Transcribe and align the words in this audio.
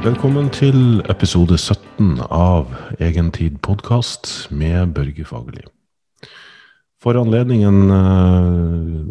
Velkommen 0.00 0.46
til 0.48 1.02
episode 1.12 1.58
17 1.60 2.22
av 2.32 2.70
Egentid 3.04 3.58
podkast 3.60 4.48
med 4.48 4.94
Børge 4.96 5.26
Fagerli. 5.28 5.66
For 7.04 7.18
anledningen 7.20 7.92
eh, 7.92 9.10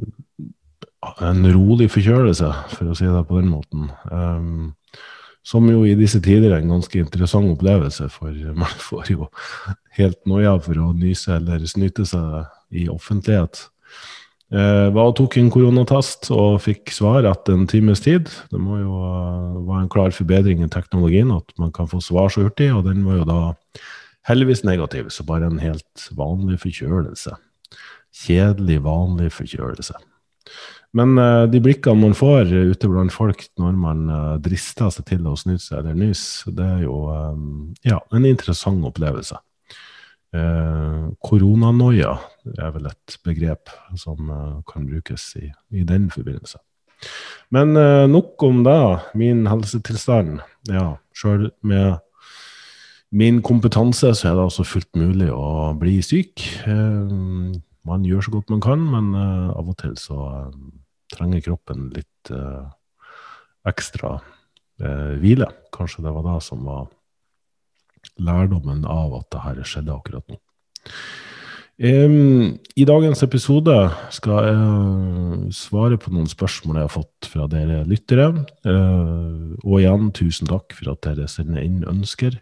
en 1.30 1.46
rolig 1.54 1.92
forkjølelse, 1.94 2.50
for 2.74 2.90
å 2.90 2.98
si 2.98 3.06
det 3.06 3.22
på 3.30 3.38
den 3.38 3.52
måten. 3.54 3.86
Um, 4.10 4.74
som 5.46 5.70
jo 5.70 5.86
i 5.86 5.94
disse 6.00 6.24
tider 6.26 6.56
er 6.56 6.64
en 6.64 6.74
ganske 6.74 6.98
interessant 7.06 7.54
opplevelse, 7.54 8.10
for 8.10 8.34
man 8.64 8.74
får 8.82 9.14
jo 9.14 9.30
helt 10.00 10.18
noia 10.26 10.56
for 10.58 10.74
å 10.82 10.90
nyse 10.98 11.38
eller 11.38 11.70
snyte 11.70 12.02
seg 12.10 12.50
i 12.74 12.90
offentlighet. 12.90 13.68
Eh, 14.50 14.88
var 14.96 15.12
og 15.12 15.14
tok 15.20 15.36
en 15.38 15.52
koronatest 15.54 16.32
og 16.34 16.56
fikk 16.64 16.90
svar 16.94 17.28
etter 17.30 17.54
en 17.54 17.68
times 17.70 18.02
tid. 18.02 18.32
Det 18.50 18.58
må 18.58 18.80
jo 18.80 18.96
uh, 18.98 19.60
være 19.68 19.84
en 19.84 19.92
klar 19.94 20.14
forbedring 20.16 20.64
i 20.66 20.70
teknologien 20.74 21.30
at 21.36 21.54
man 21.62 21.70
kan 21.76 21.90
få 21.90 22.02
svar 22.02 22.34
så 22.34 22.48
hurtig, 22.48 22.72
og 22.74 22.88
den 22.88 23.04
var 23.06 23.20
jo 23.20 23.28
da 23.30 23.42
heldigvis 24.30 24.64
negativ, 24.66 25.12
så 25.14 25.26
bare 25.28 25.52
en 25.52 25.62
helt 25.62 26.08
vanlig 26.18 26.58
forkjølelse. 26.64 27.36
Kjedelig, 28.26 28.80
vanlig 28.88 29.30
forkjølelse. 29.36 30.00
Men 30.98 31.14
uh, 31.22 31.46
de 31.46 31.62
blikkene 31.62 32.02
man 32.02 32.18
får 32.18 32.50
ute 32.50 32.90
blant 32.90 33.14
folk 33.14 33.46
når 33.62 33.78
man 33.78 34.02
uh, 34.10 34.40
drister 34.42 34.90
seg 34.90 35.06
til 35.12 35.30
å 35.30 35.36
snyte 35.38 35.68
seg 35.68 35.84
eller 35.84 36.02
nyse, 36.08 36.50
det 36.58 36.66
er 36.66 36.82
jo 36.88 37.04
ja, 37.86 38.02
en 38.18 38.26
interessant 38.26 38.82
opplevelse. 38.90 39.38
Eh, 40.30 41.06
koronanoia 41.26 42.12
er 42.58 42.74
vel 42.76 42.90
et 42.90 43.16
begrep 43.26 43.72
som 44.00 44.30
eh, 44.34 44.60
kan 44.70 44.88
brukes 44.90 45.32
i, 45.40 45.50
i, 45.72 45.86
den 45.88 46.10
forbindelse. 46.14 46.60
Men 47.54 47.76
eh, 47.78 48.06
nok 48.10 48.42
om 48.44 48.64
det. 48.68 48.82
Min 49.20 49.46
helsetilstand. 49.50 50.40
Ja, 50.70 50.98
sjøl 51.16 51.50
med 51.62 52.00
min 53.10 53.42
kompetanse 53.42 54.14
så 54.14 54.30
er 54.30 54.38
det 54.38 54.46
altså 54.50 54.68
fullt 54.68 54.92
mulig 55.00 55.32
å 55.34 55.74
bli 55.80 55.98
syk. 56.06 56.46
Eh, 56.70 57.16
man 57.90 58.06
gjør 58.06 58.26
så 58.26 58.36
godt 58.36 58.52
man 58.54 58.62
kan, 58.62 58.84
men 58.92 59.14
av 59.16 59.72
og 59.72 59.78
til 59.80 59.96
så 59.98 60.50
trenger 61.10 61.42
kroppen 61.42 61.88
litt 61.96 62.30
ekstra 63.66 64.12
hvile. 65.24 65.48
Kanskje 65.74 66.04
det 66.06 66.12
var 66.14 66.28
det 66.28 66.36
som 66.46 66.68
var 66.68 66.84
lærdommen 68.20 68.84
av 68.86 69.16
at 69.22 69.32
dette 69.34 69.66
skjedde 69.72 69.96
akkurat 69.96 70.28
nå. 70.30 70.38
Um, 71.80 72.58
I 72.76 72.84
dagens 72.84 73.22
episode 73.24 73.74
skal 74.12 74.48
jeg 74.50 75.52
svare 75.56 75.96
på 75.96 76.12
noen 76.12 76.28
spørsmål 76.28 76.76
jeg 76.76 76.88
har 76.90 76.92
fått 76.92 77.30
fra 77.32 77.46
dere 77.48 77.86
lyttere. 77.88 78.34
Uh, 78.68 79.56
og 79.64 79.78
igjen, 79.80 80.10
tusen 80.12 80.50
takk 80.50 80.76
for 80.76 80.92
at 80.92 81.06
dere 81.08 81.30
sender 81.32 81.64
inn 81.64 81.86
ønsker. 81.88 82.36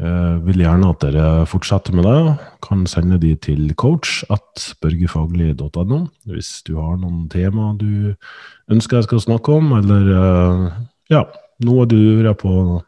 Uh, 0.00 0.40
vil 0.46 0.62
gjerne 0.62 0.94
at 0.94 1.04
dere 1.04 1.26
fortsetter 1.50 1.92
med 1.98 2.08
det. 2.08 2.48
Kan 2.64 2.86
sende 2.88 3.20
de 3.20 3.34
til 3.36 3.68
coach 3.76 4.22
at 4.32 4.70
børgefaglig.no 4.80 6.00
hvis 6.30 6.62
du 6.64 6.78
har 6.80 6.96
noen 6.96 7.26
tema 7.28 7.74
du 7.76 8.14
ønsker 8.72 9.02
jeg 9.02 9.10
skal 9.10 9.24
snakke 9.26 9.60
om, 9.60 9.76
eller 9.76 10.08
uh, 10.16 10.80
ja, 11.12 11.26
noe 11.68 11.84
du 11.90 11.98
lurer 11.98 12.32
på 12.38 12.80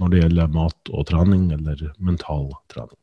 når 0.00 0.08
det 0.08 0.24
gjelder 0.24 0.56
mat 0.56 0.88
og 0.96 1.04
trening, 1.12 1.50
eller 1.52 1.90
mental 2.00 2.48
trening. 2.72 3.01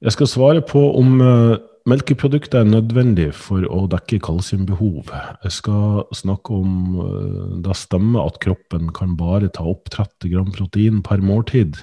Jeg 0.00 0.14
skal 0.14 0.28
svare 0.32 0.60
på 0.64 0.80
om 0.96 1.18
uh, 1.20 1.58
melkeprodukter 1.88 2.62
er 2.62 2.68
nødvendig 2.70 3.34
for 3.36 3.66
å 3.68 3.82
dekke 3.92 4.16
kalsiumbehov. 4.24 5.10
Jeg 5.44 5.52
skal 5.52 6.06
snakke 6.16 6.56
om 6.56 6.96
uh, 6.96 7.58
det 7.60 7.76
stemmer 7.76 8.30
at 8.30 8.40
kroppen 8.40 8.88
kan 8.96 9.12
bare 9.20 9.52
ta 9.52 9.66
opp 9.68 9.92
30 9.92 10.32
gram 10.32 10.48
protein 10.56 11.02
per 11.04 11.20
måltid. 11.20 11.82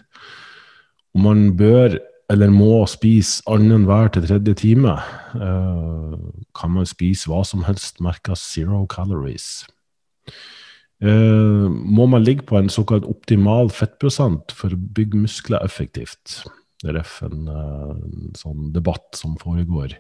Om 1.14 1.28
man 1.30 1.46
bør 1.62 2.00
eller 2.34 2.50
må 2.52 2.82
spise 2.90 3.46
annenhver 3.48 4.10
til 4.12 4.26
tredje 4.26 4.58
time, 4.66 4.98
uh, 5.38 6.18
kan 6.58 6.74
man 6.74 6.90
spise 6.90 7.30
hva 7.30 7.46
som 7.46 7.68
helst 7.70 8.02
merka 8.02 8.34
zero 8.36 8.88
calories. 8.90 9.68
Må 10.98 12.08
man 12.10 12.24
ligge 12.26 12.48
på 12.50 12.58
en 12.58 12.72
såkalt 12.74 13.06
optimal 13.06 13.70
fettprosent 13.70 14.50
for 14.50 14.74
å 14.74 14.80
bygge 14.98 15.20
muskler 15.28 15.62
effektivt. 15.62 16.42
Ref 16.86 17.22
en, 17.26 17.48
en 17.50 18.34
sånn 18.38 18.72
debatt 18.76 19.18
som 19.18 19.38
foregår 19.42 19.98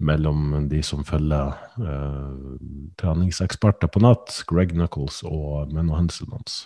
mellom 0.00 0.68
de 0.70 0.80
som 0.86 1.02
følger 1.04 1.52
uh, 1.76 2.54
treningseksperter 3.00 3.90
på 3.92 4.00
nett, 4.00 4.38
Greg 4.48 4.72
Knuckles 4.72 5.20
og 5.28 5.74
Menno 5.74 5.98
Hensen 5.98 6.32
hans. 6.32 6.62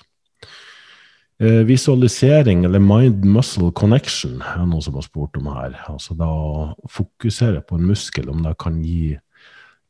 visualisering, 1.42 2.62
eller 2.64 2.78
mind-muscle 2.78 3.72
connection, 3.74 4.38
er 4.54 4.68
noe 4.70 4.84
som 4.86 4.94
har 4.94 5.02
spurt 5.02 5.34
om 5.36 5.48
her. 5.50 5.74
Altså 5.90 6.14
da 6.14 6.28
å 6.30 6.86
fokusere 6.86 7.64
på 7.66 7.74
en 7.74 7.88
muskel, 7.90 8.30
om 8.30 8.44
det 8.46 8.54
kan 8.62 8.78
gi 8.86 9.16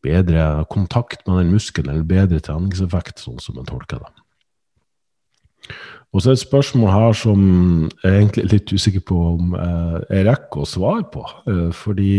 bedre 0.05 0.65
kontakt 0.73 1.27
med 1.29 1.43
den 1.43 1.53
muskelen, 1.53 1.93
eller 1.93 2.09
bedre 2.09 2.41
treningseffekt, 2.45 3.21
sånn 3.21 3.41
som 3.45 3.61
en 3.61 3.69
tolker 3.69 4.01
det. 4.05 4.13
Og 6.15 6.23
så 6.23 6.31
er 6.31 6.37
det 6.37 6.41
et 6.41 6.47
spørsmål 6.47 6.93
her 6.95 7.13
som 7.19 7.41
jeg 7.91 8.11
er 8.11 8.21
egentlig 8.21 8.45
litt 8.53 8.73
usikker 8.73 9.03
på 9.03 9.17
om 9.33 9.57
jeg 9.59 10.27
rekker 10.29 10.63
å 10.63 10.69
svare 10.69 11.07
på. 11.11 11.25
Eh, 11.51 11.71
fordi 11.75 12.13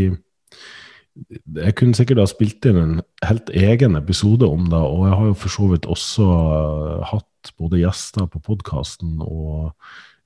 jeg 1.55 1.75
kunne 1.79 1.95
sikkert 1.95 2.19
ha 2.19 2.25
spilt 2.27 2.67
inn 2.67 2.81
en 2.81 2.97
helt 3.23 3.53
egen 3.55 3.95
episode 3.95 4.47
om 4.47 4.65
det, 4.67 4.81
og 4.81 5.05
jeg 5.07 5.15
har 5.15 5.29
jo 5.29 5.37
for 5.45 5.53
så 5.53 5.69
vidt 5.71 5.87
også 5.87 6.27
eh, 6.27 7.05
hatt 7.13 7.53
både 7.61 7.79
gjester 7.85 8.27
på 8.27 8.43
podkasten 8.43 9.21
og 9.23 9.71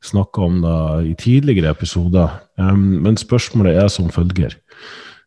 snakka 0.01 0.47
om 0.47 0.61
det 0.63 0.79
i 1.11 1.13
tidligere 1.19 1.73
episoder. 1.75 2.37
Men 2.79 3.17
spørsmålet 3.19 3.75
er 3.81 3.89
som 3.91 4.07
følger. 4.07 4.55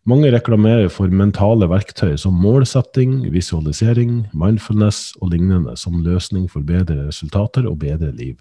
Mange 0.09 0.33
reklamerer 0.35 0.89
for 0.91 1.13
mentale 1.15 1.69
verktøy 1.71 2.17
som 2.19 2.35
målsetting, 2.43 3.21
visualisering, 3.31 4.25
mindfulness 4.35 5.13
og 5.21 5.31
lignende 5.31 5.77
som 5.79 6.01
løsning 6.03 6.49
for 6.51 6.65
bedre 6.67 7.05
resultater 7.07 7.69
og 7.71 7.79
bedre 7.85 8.11
liv. 8.17 8.41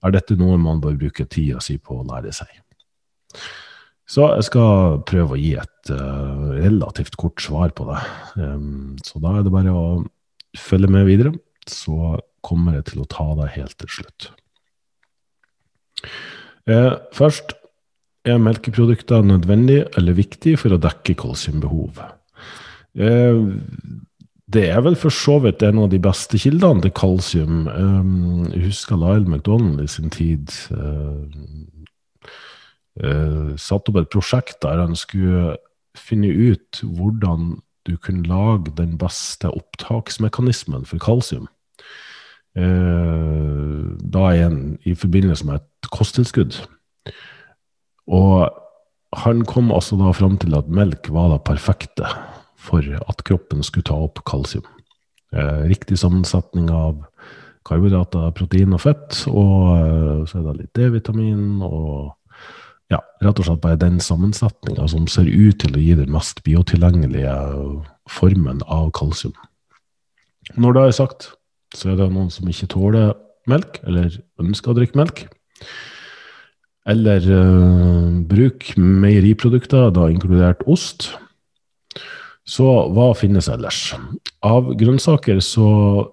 Er 0.00 0.14
dette 0.14 0.38
noe 0.40 0.56
man 0.60 0.80
bør 0.80 0.96
bruke 0.96 1.26
tida 1.28 1.60
si 1.60 1.76
på 1.76 1.98
å 1.98 2.06
lære 2.08 2.32
seg? 2.32 2.48
Så 4.08 4.24
jeg 4.38 4.46
skal 4.46 5.02
prøve 5.04 5.34
å 5.34 5.40
gi 5.40 5.52
et 5.58 5.90
uh, 5.92 6.54
relativt 6.62 7.18
kort 7.20 7.44
svar 7.44 7.74
på 7.76 7.88
det. 7.90 8.00
Um, 8.38 8.94
så 9.04 9.20
da 9.20 9.34
er 9.36 9.44
det 9.44 9.52
bare 9.52 9.74
å 9.74 9.86
følge 10.56 10.88
med 10.94 11.08
videre, 11.10 11.34
så 11.68 12.16
kommer 12.46 12.78
jeg 12.78 12.92
til 12.92 13.02
å 13.02 13.10
ta 13.10 13.26
det 13.42 13.50
helt 13.58 13.76
til 13.82 13.92
slutt. 13.98 14.30
Uh, 16.70 16.94
først 17.12 17.52
er 18.26 18.42
melkeprodukter 18.42 19.22
nødvendig 19.22 19.84
eller 19.96 20.16
viktig 20.18 20.56
for 20.60 20.74
å 20.74 20.80
dekke 20.82 21.14
kalsiumbehov? 21.18 22.00
Eh, 22.96 23.40
det 24.46 24.64
er 24.70 24.80
vel 24.86 24.96
for 24.98 25.10
så 25.14 25.38
vidt 25.42 25.62
en 25.66 25.82
av 25.84 25.90
de 25.92 26.00
beste 26.02 26.38
kildene 26.40 26.84
til 26.84 26.94
kalsium. 26.96 27.66
Eh, 27.68 28.02
jeg 28.56 28.70
husker 28.70 29.00
Lyle 29.00 29.28
McDonald 29.28 29.82
i 29.82 29.88
sin 29.90 30.10
tid 30.14 30.52
eh, 30.72 31.22
satte 33.60 33.92
opp 33.92 34.00
et 34.00 34.12
prosjekt 34.12 34.62
der 34.64 34.80
han 34.80 34.96
skulle 34.96 35.56
finne 35.96 36.30
ut 36.32 36.80
hvordan 36.82 37.58
du 37.86 37.96
kunne 38.00 38.26
lage 38.26 38.72
den 38.76 38.96
beste 38.98 39.50
opptaksmekanismen 39.52 40.86
for 40.88 40.98
kalsium. 41.00 41.46
Da 42.56 44.22
igjen 44.32 44.78
i 44.88 44.94
forbindelse 44.96 45.44
med 45.46 45.60
et 45.60 45.90
kosttilskudd. 45.92 46.56
Og 48.06 48.46
han 49.16 49.44
kom 49.48 49.72
altså 49.74 49.98
da 49.98 50.12
fram 50.14 50.36
til 50.42 50.56
at 50.58 50.68
melk 50.68 51.10
var 51.14 51.32
det 51.32 51.44
perfekte 51.46 52.08
for 52.60 52.82
at 52.82 53.22
kroppen 53.26 53.62
skulle 53.66 53.86
ta 53.86 53.96
opp 54.06 54.22
kalsium. 54.28 54.66
Eh, 55.34 55.66
riktig 55.70 55.98
sammensetning 56.00 56.70
av 56.70 57.02
karbohydrater, 57.66 58.30
protein 58.36 58.74
og 58.76 58.82
fett, 58.84 59.24
og 59.30 59.72
eh, 59.74 60.20
så 60.28 60.38
er 60.38 60.46
det 60.46 60.56
litt 60.60 60.78
D-vitamin 60.78 61.64
og 61.66 62.14
ja, 62.92 63.00
rett 63.24 63.40
og 63.42 63.48
slett 63.48 63.62
bare 63.64 63.80
den 63.80 63.98
sammensetninga 64.02 64.86
som 64.90 65.08
ser 65.10 65.26
ut 65.26 65.58
til 65.62 65.74
å 65.74 65.82
gi 65.82 65.96
den 65.98 66.12
mest 66.14 66.44
biotilgjengelige 66.46 67.34
formen 68.10 68.62
av 68.70 68.92
kalsium. 68.94 69.34
Når 70.54 70.76
det 70.76 70.84
er 70.84 70.98
sagt, 71.00 71.30
så 71.74 71.90
er 71.90 71.98
det 71.98 72.12
noen 72.14 72.30
som 72.30 72.46
ikke 72.46 72.70
tåler 72.70 73.16
melk, 73.50 73.80
eller 73.86 74.14
ønsker 74.42 74.70
å 74.70 74.78
drikke 74.78 75.00
melk. 75.00 75.24
Eller 76.86 77.24
uh, 77.26 78.22
bruk 78.30 78.76
meieriprodukter, 78.78 79.90
da 79.90 80.06
inkludert 80.10 80.62
ost. 80.70 81.10
Så 82.46 82.66
hva 82.94 83.10
finnes 83.18 83.48
ellers? 83.50 83.90
Av 84.46 84.68
grønnsaker 84.78 85.40
så 85.42 85.68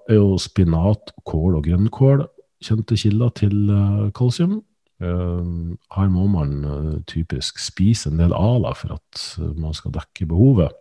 er 0.10 0.18
jo 0.18 0.40
spinat, 0.42 1.14
kål 1.30 1.60
og 1.60 1.68
grønnkål 1.68 2.24
kjente 2.64 2.98
kilder 2.98 3.34
til 3.38 3.58
uh, 3.70 4.08
kalsium. 4.16 4.62
Uh, 5.04 5.76
her 5.94 6.10
må 6.10 6.26
man 6.32 6.56
uh, 6.66 6.96
typisk 7.10 7.60
spise 7.62 8.10
en 8.10 8.22
del 8.22 8.34
det 8.34 8.74
for 8.80 8.96
at 8.98 9.24
man 9.60 9.76
skal 9.78 9.94
dekke 9.94 10.30
behovet. 10.32 10.74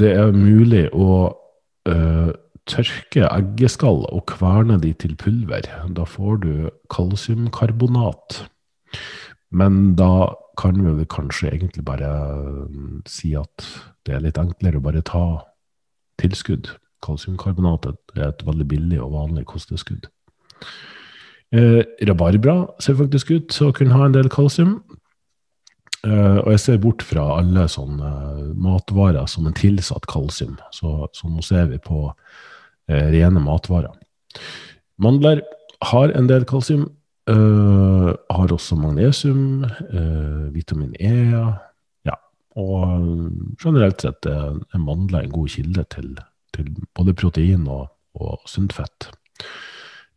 det 0.00 0.10
er 0.12 0.28
mulig 0.30 0.84
å 0.94 1.32
tørke 2.70 3.28
eggeskall 3.28 4.04
og 4.10 4.24
kverne 4.30 4.78
de 4.82 4.92
til 4.98 5.16
pulver. 5.18 5.68
Da 5.96 6.06
får 6.08 6.42
du 6.42 6.52
kalsiumkarbonat. 6.92 8.42
Men 9.50 9.94
da 9.98 10.34
kan 10.58 10.80
vi 10.82 11.04
kanskje 11.04 11.52
egentlig 11.52 11.84
bare 11.84 12.10
mm, 12.68 13.04
si 13.06 13.34
at 13.36 13.66
det 14.06 14.16
er 14.16 14.24
litt 14.24 14.40
enklere 14.40 14.80
å 14.80 14.84
bare 14.84 15.04
ta 15.06 15.26
tilskudd. 16.20 16.72
Kalsiumkarbonatet 17.04 18.16
er 18.16 18.30
et 18.30 18.44
veldig 18.46 18.66
billig 18.68 19.00
og 19.04 19.12
vanlig 19.14 19.46
kosteskudd. 19.50 20.08
Eh, 21.54 21.82
rabarbra 22.08 22.64
ser 22.82 22.96
faktisk 22.98 23.30
ut 23.30 23.50
til 23.52 23.68
å 23.68 23.74
kunne 23.76 23.94
ha 23.94 24.08
en 24.08 24.16
del 24.16 24.30
kalsium. 24.32 24.80
Eh, 26.06 26.38
og 26.40 26.50
jeg 26.54 26.62
ser 26.62 26.80
bort 26.82 27.04
fra 27.04 27.28
alle 27.36 27.66
sånne 27.70 28.10
matvarer 28.58 29.28
som 29.30 29.46
er 29.46 29.56
tilsatt 29.58 30.08
kalsium. 30.10 30.56
Så, 30.74 31.06
så 31.14 31.30
nå 31.30 31.44
ser 31.44 31.70
vi 31.70 31.78
på 31.82 32.08
rene 32.88 33.42
matvarer. 33.42 33.94
Mandler 35.02 35.42
har 35.84 36.12
en 36.16 36.28
del 36.30 36.46
kalsium. 36.48 36.86
Uh, 37.26 38.12
har 38.30 38.52
også 38.54 38.76
magnesium, 38.78 39.64
uh, 39.66 40.46
vitamin 40.54 40.92
E. 41.02 41.10
Ja, 42.06 42.14
og 42.54 43.02
generelt 43.58 44.04
sett 44.04 44.28
er, 44.30 44.54
er 44.54 44.78
mandler 44.78 45.26
en 45.26 45.32
god 45.34 45.50
kilde 45.50 45.82
til, 45.90 46.12
til 46.54 46.70
både 46.94 47.16
protein 47.18 47.66
og, 47.66 47.88
og 48.14 48.46
sunt 48.46 48.76
fett. 48.76 49.08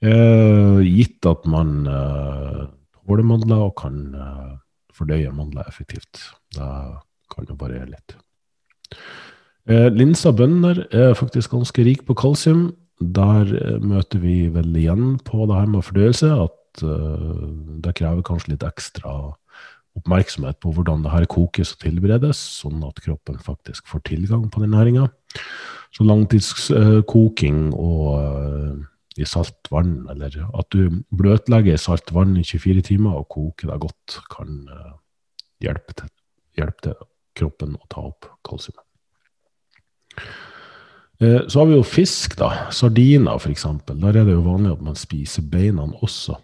Uh, 0.06 0.86
gitt 0.86 1.26
at 1.26 1.50
man 1.50 1.82
tåler 1.90 3.26
mandler 3.26 3.66
og 3.66 3.74
kan 3.82 3.98
fordøye 4.94 5.34
mandler 5.34 5.66
effektivt. 5.66 6.28
Da 6.54 7.02
kan 7.34 7.50
det 7.50 7.58
gjøre 7.58 7.90
litt. 7.90 8.20
Linser 9.68 10.32
bønner 10.34 10.86
er 10.96 11.18
faktisk 11.18 11.52
ganske 11.52 11.84
rik 11.86 12.06
på 12.08 12.16
kalsium. 12.18 12.70
Der 13.00 13.46
møter 13.80 14.20
vi 14.20 14.48
vel 14.52 14.76
igjen 14.76 15.20
på 15.24 15.46
det 15.48 15.56
her 15.56 15.70
med 15.72 15.86
fordøyelse 15.88 16.32
at 16.36 16.84
uh, 16.84 17.46
det 17.84 17.96
krever 17.96 18.24
kanskje 18.26 18.54
litt 18.54 18.66
ekstra 18.68 19.14
oppmerksomhet 19.98 20.60
på 20.62 20.72
hvordan 20.76 21.04
det 21.04 21.14
her 21.14 21.26
kokes 21.30 21.74
og 21.76 21.84
tilberedes, 21.84 22.40
sånn 22.62 22.84
at 22.88 23.02
kroppen 23.04 23.40
faktisk 23.42 23.90
får 23.90 24.04
tilgang 24.10 24.48
på 24.52 24.62
den 24.64 24.74
næringa. 24.76 25.10
Så 25.96 26.06
langtidskoking 26.06 27.72
og 27.74 28.86
i 29.20 29.26
salt 29.28 29.68
vann, 29.74 30.04
eller 30.12 30.36
at 30.54 30.70
du 30.72 31.02
bløtlegger 31.10 31.76
i 31.76 31.82
salt 31.82 32.14
vann 32.16 32.38
i 32.40 32.46
24 32.46 32.86
timer 32.92 33.18
og 33.20 33.28
koker 33.34 33.74
deg 33.74 33.82
godt, 33.88 34.20
kan 34.32 34.62
hjelpe, 35.64 35.98
til, 35.98 36.12
hjelpe 36.60 36.86
til 36.86 37.10
kroppen 37.40 37.76
å 37.76 37.90
ta 37.92 38.06
opp 38.12 38.30
kalsiumet. 38.48 38.89
Så 41.20 41.60
har 41.60 41.66
vi 41.68 41.76
jo 41.76 41.84
fisk, 41.84 42.38
da. 42.40 42.48
Sardiner 42.72 43.36
f.eks. 43.36 43.66
Der 43.90 44.08
er 44.08 44.24
det 44.24 44.38
jo 44.38 44.46
vanlig 44.46 44.72
at 44.72 44.86
man 44.86 44.96
spiser 44.96 45.44
beina 45.52 45.84
også. 46.00 46.38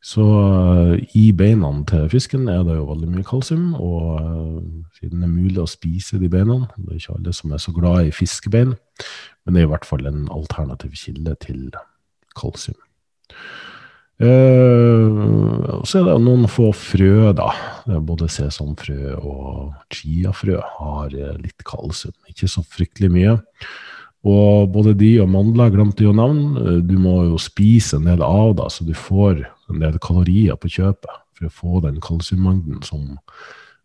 Så 0.00 0.24
uh, 0.24 0.96
i 1.12 1.28
beina 1.36 1.68
til 1.88 2.08
fisken 2.08 2.48
er 2.48 2.62
det 2.64 2.78
jo 2.78 2.86
veldig 2.88 3.08
mye 3.12 3.26
kalsium, 3.28 3.74
og 3.76 4.14
uh, 4.16 4.62
siden 4.96 5.20
det 5.20 5.28
er 5.28 5.34
mulig 5.34 5.60
å 5.60 5.68
spise 5.68 6.16
de 6.20 6.30
beina 6.32 6.62
Det 6.78 6.86
er 6.86 7.00
ikke 7.02 7.16
alle 7.18 7.34
som 7.36 7.52
er 7.52 7.60
så 7.60 7.74
glad 7.76 8.08
i 8.08 8.14
fiskebein, 8.14 8.72
men 9.44 9.54
det 9.54 9.60
er 9.60 9.68
i 9.68 9.72
hvert 9.74 9.88
fall 9.88 10.08
en 10.08 10.24
alternativ 10.32 10.96
kilde 10.96 11.36
til 11.44 11.66
kalsium. 12.40 12.80
Uh, 14.20 15.80
så 15.88 16.00
er 16.00 16.10
det 16.10 16.16
noen 16.24 16.48
få 16.50 16.70
frø, 16.76 17.30
da. 17.36 17.48
Både 18.04 18.28
sesamfrø 18.32 19.14
og 19.16 19.70
chiafrø 19.94 20.58
har 20.60 21.14
litt 21.40 21.64
kalsium. 21.66 22.16
Ikke 22.28 22.50
så 22.50 22.64
fryktelig 22.66 23.10
mye. 23.14 23.38
Og 24.28 24.68
både 24.74 24.92
de 25.00 25.14
og 25.22 25.30
mandler 25.32 25.72
glemte 25.72 26.04
jo 26.04 26.12
navn. 26.12 26.82
Du 26.84 26.98
må 27.00 27.22
jo 27.30 27.40
spise 27.40 27.96
en 27.96 28.10
del 28.10 28.20
av 28.24 28.52
da, 28.58 28.68
så 28.68 28.84
du 28.84 28.92
får 28.92 29.40
en 29.72 29.80
del 29.80 29.96
kalorier 30.02 30.58
på 30.60 30.68
kjøpet 30.76 31.16
for 31.40 31.48
å 31.48 31.54
få 31.54 31.80
den 31.86 32.00
kalsiummengden 32.04 32.82
som 32.84 33.16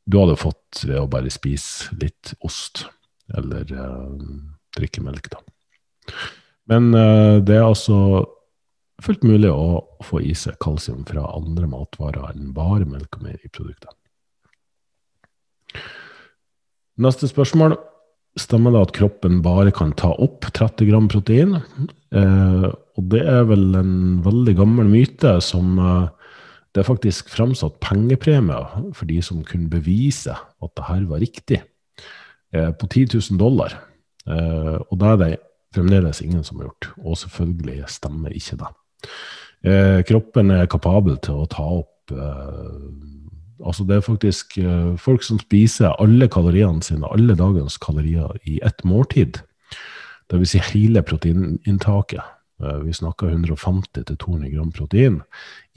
du 0.05 0.19
hadde 0.19 0.37
fått 0.37 0.83
ved 0.85 0.99
å 0.99 1.09
bare 1.09 1.31
spise 1.33 1.95
litt 2.01 2.35
ost 2.45 2.85
eller 3.33 3.65
uh, 3.73 4.11
drikke 4.77 5.01
melk. 5.01 5.31
Da. 5.31 5.39
Men 6.69 6.91
uh, 6.93 7.41
det 7.41 7.57
er 7.57 7.65
altså 7.65 7.97
fullt 9.05 9.25
mulig 9.27 9.51
å 9.51 9.83
få 10.05 10.21
i 10.25 10.33
seg 10.37 10.57
kalsium 10.63 11.03
fra 11.07 11.27
andre 11.35 11.69
matvarer 11.69 12.31
enn 12.33 12.53
bare 12.55 12.87
melk 12.89 13.19
og 13.19 13.27
meieriprodukter. 13.27 13.93
Neste 17.01 17.29
spørsmål. 17.29 17.77
Stemmer 18.35 18.73
det 18.75 18.81
at 18.83 18.91
kroppen 18.97 19.37
bare 19.39 19.71
kan 19.71 19.93
ta 19.95 20.09
opp 20.19 20.43
30 20.49 20.89
gram 20.89 21.05
protein? 21.07 21.53
Eh, 22.11 22.65
og 22.67 23.07
det 23.13 23.21
er 23.31 23.45
vel 23.47 23.77
en 23.79 23.95
veldig 24.25 24.57
gammel 24.59 24.89
myte 24.91 25.37
som 25.43 25.79
eh, 25.79 26.09
det 26.75 26.83
er 26.83 26.89
faktisk 26.89 27.31
framsatt 27.31 27.77
pengepremier 27.79 28.91
for 28.91 29.07
de 29.07 29.21
som 29.23 29.45
kunne 29.47 29.71
bevise 29.71 30.35
at 30.35 30.71
det 30.75 30.87
her 30.89 31.05
var 31.07 31.23
riktig, 31.23 31.61
eh, 32.51 32.71
på 32.75 32.87
10 32.91 33.15
000 33.15 33.39
dollar. 33.39 33.77
Eh, 34.27 34.75
og 34.83 34.99
det 34.99 35.11
er 35.13 35.21
det 35.21 35.31
fremdeles 35.75 36.19
ingen 36.21 36.43
som 36.43 36.59
har 36.59 36.67
gjort. 36.67 36.89
Og 36.99 37.17
selvfølgelig 37.23 37.85
stemmer 37.87 38.35
ikke 38.35 38.59
det. 38.59 38.73
Eh, 39.65 40.03
kroppen 40.05 40.51
er 40.53 40.69
kapabel 40.69 41.17
til 41.25 41.41
å 41.41 41.49
ta 41.49 41.65
opp 41.81 42.13
eh, 42.13 42.79
Altså 43.65 43.85
det 43.87 43.95
er 43.95 44.01
faktisk 44.03 44.57
uh, 44.59 44.97
folk 44.99 45.23
som 45.23 45.39
spiser 45.39 45.93
alle 46.03 46.27
kaloriene 46.27 46.83
sine, 46.83 47.07
alle 47.07 47.37
dagens 47.39 47.77
kalorier, 47.79 48.33
i 48.43 48.59
ett 48.67 48.83
måltid. 48.83 49.39
Det 50.29 50.41
vil 50.41 50.49
si 50.49 50.59
hele 50.73 50.99
proteininntaket. 51.07 52.19
Uh, 52.59 52.83
vi 52.83 52.93
snakker 52.93 53.31
150-200 53.31 54.51
gram 54.51 54.73
protein 54.75 55.21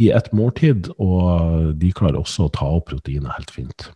i 0.03 0.11
ett 0.11 0.32
måltid, 0.35 0.91
og 0.99 1.79
de 1.79 1.93
klarer 1.94 2.19
også 2.19 2.49
å 2.49 2.55
ta 2.59 2.67
opp 2.81 2.91
proteinet 2.91 3.38
helt 3.38 3.55
fint. 3.55 3.88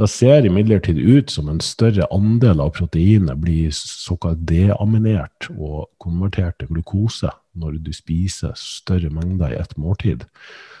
Det 0.00 0.08
ser 0.08 0.46
imidlertid 0.48 0.96
ut 0.96 1.28
som 1.28 1.50
en 1.52 1.58
større 1.60 2.06
andel 2.14 2.62
av 2.64 2.70
proteinet 2.78 3.36
blir 3.42 3.68
såkalt 3.76 4.40
deaminert 4.48 5.50
og 5.52 5.90
konvertert 6.00 6.56
til 6.60 6.70
glukose 6.70 7.28
når 7.60 7.76
du 7.84 7.90
spiser 7.92 8.54
større 8.56 9.10
mengder 9.12 9.52
i 9.52 9.58
ett 9.60 9.74
måltid. 9.76 10.24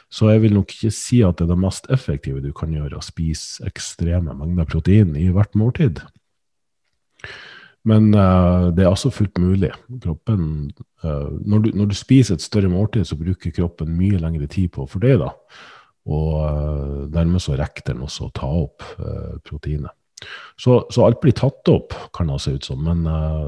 Så 0.08 0.30
jeg 0.32 0.40
vil 0.46 0.56
nok 0.56 0.72
ikke 0.72 0.92
si 0.94 1.20
at 1.26 1.36
det 1.36 1.44
er 1.44 1.50
det 1.52 1.58
mest 1.60 1.90
effektive 1.92 2.40
du 2.40 2.48
kan 2.56 2.72
gjøre, 2.72 2.96
å 2.96 3.04
spise 3.04 3.66
ekstreme 3.68 4.32
mengder 4.38 4.68
protein 4.70 5.12
i 5.20 5.28
hvert 5.34 5.52
måltid. 5.58 6.00
Men 7.84 8.08
uh, 8.14 8.70
det 8.72 8.86
er 8.86 8.90
altså 8.90 9.12
fullt 9.12 9.36
mulig. 9.40 9.70
Kroppen, 10.00 10.70
uh, 11.04 11.28
når, 11.44 11.66
du, 11.66 11.68
når, 11.76 11.92
du, 11.92 11.96
spiser 11.96 12.36
et 12.36 12.44
større 12.44 12.72
måltid, 12.72 13.04
så 13.08 13.20
bruker 13.20 13.52
kroppen 13.56 13.92
mye 13.96 14.20
lengre 14.20 14.48
tid 14.48 14.72
på 14.74 14.84
å 14.84 14.90
fordøye 14.90 15.20
det. 15.20 15.30
Og 16.08 16.28
uh, 16.40 17.00
dermed 17.12 17.42
så 17.44 17.58
rekker 17.58 17.90
den 17.90 18.04
også 18.06 18.28
å 18.28 18.34
ta 18.36 18.48
opp 18.62 18.86
proteinet. 19.46 19.92
Så, 20.60 20.82
så, 20.92 21.04
alt 21.06 21.20
blir 21.22 21.32
tatt 21.36 21.68
opp, 21.72 21.94
kan 22.16 22.28
det 22.28 22.38
se 22.44 22.52
ut 22.56 22.66
som, 22.66 22.80
men 22.84 23.06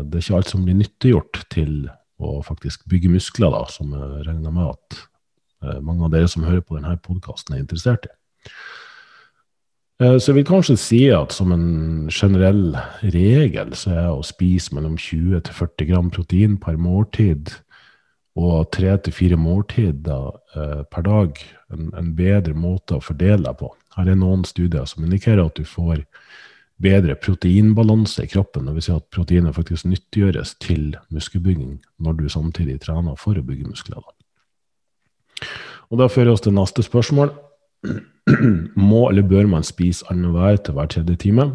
det 0.08 0.16
er 0.16 0.22
ikke 0.22 0.38
alt 0.38 0.52
som 0.52 0.62
blir 0.64 0.78
nyttiggjort 0.78 1.42
til 1.52 1.74
å 2.22 2.38
faktisk 2.46 2.86
bygge 2.88 3.10
muskler, 3.12 3.52
da, 3.52 3.66
som 3.68 3.92
jeg 3.92 4.22
regner 4.28 4.54
med 4.54 4.70
at 4.70 5.02
Eh, 5.62 5.80
mange 5.80 6.06
av 6.06 6.12
dere 6.12 6.28
som 6.30 6.46
hører 6.46 6.62
på 6.64 6.78
denne 6.78 6.96
podkasten, 7.02 7.54
er 7.54 7.62
interessert 7.62 8.08
i. 8.08 8.14
Eh, 10.02 10.16
så 10.18 10.32
jeg 10.32 10.40
vil 10.40 10.48
kanskje 10.48 10.78
si 10.80 11.02
at 11.14 11.34
som 11.34 11.52
en 11.54 12.08
generell 12.10 12.74
regel 13.14 13.74
så 13.78 13.94
er 13.94 14.08
å 14.10 14.24
spise 14.26 14.74
mellom 14.74 14.96
20 14.98 15.44
til 15.46 15.58
40 15.60 15.90
gram 15.92 16.10
protein 16.10 16.58
per 16.58 16.80
måltid 16.80 17.54
og 18.38 18.70
tre 18.72 18.94
til 19.04 19.12
fire 19.12 19.36
måltider 19.36 20.30
eh, 20.56 20.82
per 20.88 21.04
dag 21.04 21.40
en, 21.72 21.90
en, 21.98 22.12
bedre 22.16 22.54
måte 22.56 22.96
å 22.96 23.04
fordele 23.04 23.44
deg 23.44 23.58
på. 23.60 23.68
Her 23.96 24.08
er 24.08 24.16
noen 24.16 24.46
studier 24.48 24.88
som 24.88 25.04
indikerer 25.04 25.44
at 25.44 25.58
du 25.58 25.68
får 25.68 26.00
bedre 26.82 27.14
proteinbalanse 27.20 28.24
i 28.24 28.30
kroppen. 28.32 28.70
Dvs. 28.70 28.88
Si 28.88 28.94
at 28.94 29.10
proteinet 29.12 29.56
faktisk 29.56 29.86
nyttiggjøres 29.90 30.56
til 30.64 30.96
muskelbygging 31.12 31.76
når 32.02 32.18
du 32.18 32.26
samtidig 32.32 32.80
trener 32.82 33.20
for 33.20 33.36
å 33.36 33.44
bygge 33.44 33.68
muskler. 33.68 34.02
Og 35.92 36.00
Da 36.00 36.08
fører 36.08 36.32
oss 36.32 36.40
til 36.40 36.56
neste 36.56 36.82
spørsmål. 36.86 37.34
Må 38.88 39.08
eller 39.10 39.26
bør 39.28 39.50
man 39.50 39.66
spise 39.66 40.06
annenhver 40.08 40.56
til 40.56 40.78
hver 40.78 40.88
tredje 40.88 41.18
time? 41.20 41.50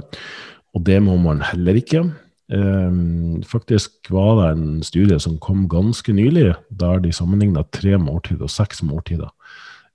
Og 0.76 0.86
det 0.86 1.00
må 1.02 1.16
man 1.18 1.42
heller 1.42 1.80
ikke. 1.80 2.04
Um, 2.48 3.44
faktisk 3.44 4.08
var 4.10 4.38
det 4.40 4.52
en 4.54 4.84
studie 4.84 5.20
som 5.20 5.36
kom 5.44 5.66
ganske 5.68 6.14
nylig, 6.16 6.54
der 6.70 7.02
de 7.04 7.12
sammenligna 7.12 7.66
tre 7.76 7.98
måltider 8.00 8.48
og 8.48 8.54
seks 8.54 8.80
måltider. 8.88 9.34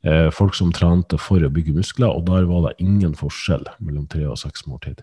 Uh, 0.05 0.29
folk 0.35 0.57
som 0.59 0.73
trente 0.75 1.17
for 1.17 1.41
å 1.41 1.53
bygge 1.53 1.73
muskler, 1.79 2.13
og 2.13 2.27
der 2.29 2.45
var 2.51 2.67
det 2.67 2.77
ingen 2.85 3.15
forskjell 3.17 3.65
mellom 3.81 4.05
tre 4.13 4.27
og 4.29 4.37
seks 4.41 4.67
måltid. 4.69 5.01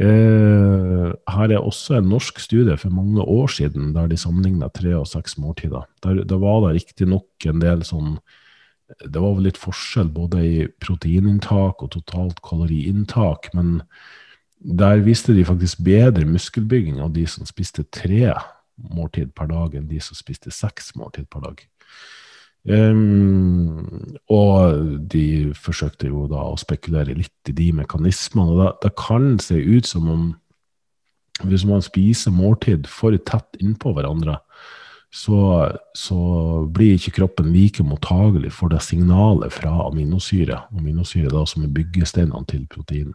Uh, 0.00 1.12
her 1.28 1.52
er 1.52 1.60
også 1.60 1.98
en 1.98 2.08
norsk 2.12 2.40
studie 2.40 2.76
for 2.80 2.92
mange 2.92 3.20
år 3.20 3.50
siden 3.52 3.90
der 3.96 4.08
de 4.08 4.16
sammenligna 4.20 4.68
tre 4.72 4.94
og 4.96 5.08
seks 5.08 5.38
måltider. 5.40 5.88
Der, 6.04 6.22
der 6.24 6.40
var 6.40 6.66
det 6.66 6.78
riktignok 6.80 7.48
en 7.48 7.60
del 7.60 7.84
sånn 7.84 8.16
Det 8.92 9.20
var 9.20 9.38
vel 9.38 9.46
litt 9.48 9.60
forskjell 9.60 10.10
både 10.12 10.40
i 10.44 10.56
proteininntak 10.84 11.80
og 11.80 11.94
totalt 11.94 12.42
kaloriinntak, 12.44 13.48
men 13.56 13.78
der 14.62 15.02
viste 15.02 15.34
de 15.34 15.44
faktisk 15.44 15.82
bedre 15.82 16.24
muskelbygging 16.28 17.00
av 17.02 17.12
de 17.16 17.26
som 17.26 17.46
spiste 17.48 17.84
tre 17.90 18.30
måltid 18.92 19.32
per 19.36 19.50
dag, 19.50 19.74
enn 19.74 19.88
de 19.90 20.00
som 20.02 20.18
spiste 20.18 20.52
seks 20.54 20.94
måltid 20.98 21.28
per 21.30 21.44
dag. 21.46 21.62
Um, 22.62 24.14
og 24.30 25.00
de 25.10 25.50
forsøkte 25.58 26.06
jo 26.12 26.28
da 26.30 26.44
å 26.46 26.58
spekulere 26.60 27.16
litt 27.18 27.50
i 27.50 27.56
de 27.58 27.72
mekanismene. 27.74 28.54
og 28.54 28.78
Det 28.84 28.92
kan 28.98 29.34
se 29.42 29.58
ut 29.58 29.88
som 29.88 30.08
om 30.08 30.30
hvis 31.42 31.64
man 31.66 31.82
spiser 31.82 32.30
måltid 32.30 32.86
for 32.86 33.16
tett 33.26 33.58
innpå 33.58 33.94
hverandre, 33.96 34.38
så, 35.12 35.68
så, 35.92 36.18
blir 36.72 36.94
ikke 36.96 37.18
kroppen 37.18 37.50
like 37.52 37.84
mottagelig 37.84 38.52
for 38.56 38.72
det 38.72 38.80
signalet 38.84 39.52
fra 39.52 39.72
aminosyre. 39.88 40.62
Aminosyre 40.72 41.32
da 41.32 41.42
som 41.48 41.66
er 41.66 41.74
byggesteinene 41.74 42.46
til 42.48 42.64
protein. 42.70 43.10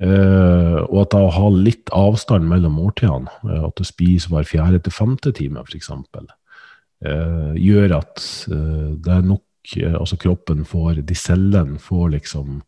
Uh, 0.00 0.80
og 0.88 1.02
at 1.02 1.10
da 1.12 1.18
å 1.26 1.32
ha 1.34 1.48
litt 1.52 1.90
avstand 1.92 2.46
mellom 2.48 2.78
måltidene, 2.80 3.28
uh, 3.44 3.66
at 3.66 3.76
du 3.76 3.84
spiser 3.84 4.32
hver 4.32 4.46
fjerde 4.48 4.80
til 4.86 4.94
femte 4.96 5.32
time 5.36 5.60
f.eks., 5.60 5.90
uh, 5.92 7.52
gjør 7.52 7.98
at 8.00 8.24
det 8.48 9.14
er 9.18 9.28
nok 9.28 9.44
Altså 9.70 10.16
kroppen 10.16 10.62
får 10.64 11.02
De 11.04 11.14
cellene 11.14 11.76
får 11.78 12.06
liksom 12.14 12.62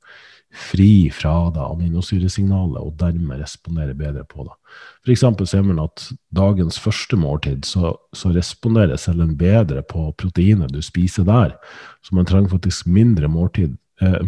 fri 0.53 1.09
fra 1.11 1.49
det 1.51 1.63
aminosyresignalet, 1.65 2.77
og 2.85 2.99
dermed 3.01 3.41
responderer 3.41 3.97
bedre 3.97 4.27
på 4.29 4.45
det. 4.45 4.53
F.eks. 5.01 5.25
ser 5.49 5.65
man 5.65 5.81
at 5.81 6.05
dagens 6.37 6.77
første 6.79 7.17
måltid, 7.17 7.65
så, 7.65 7.95
så 8.13 8.35
responderer 8.37 9.01
cellen 9.01 9.33
bedre 9.41 9.81
på 9.89 10.05
proteinet 10.21 10.77
du 10.77 10.83
spiser 10.85 11.25
der. 11.27 11.57
Så 12.05 12.15
man 12.15 12.29
trenger 12.29 12.53
faktisk 12.53 12.87
mindre, 12.87 13.33
måltid, 13.33 13.73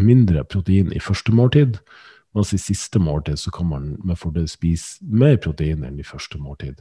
mindre 0.00 0.48
protein 0.48 0.88
i 0.96 1.04
første 1.04 1.36
måltid 1.36 1.76
mens 2.34 2.54
i 2.54 2.60
siste 2.60 2.98
måltid 3.02 3.38
så 3.40 3.52
kan 3.54 3.68
man 3.70 3.90
med 4.04 4.18
fordel 4.18 4.48
spise 4.50 5.04
mer 5.06 5.36
protein 5.42 5.84
enn 5.86 6.00
i 6.00 6.06
første 6.06 6.40
måltid. 6.42 6.80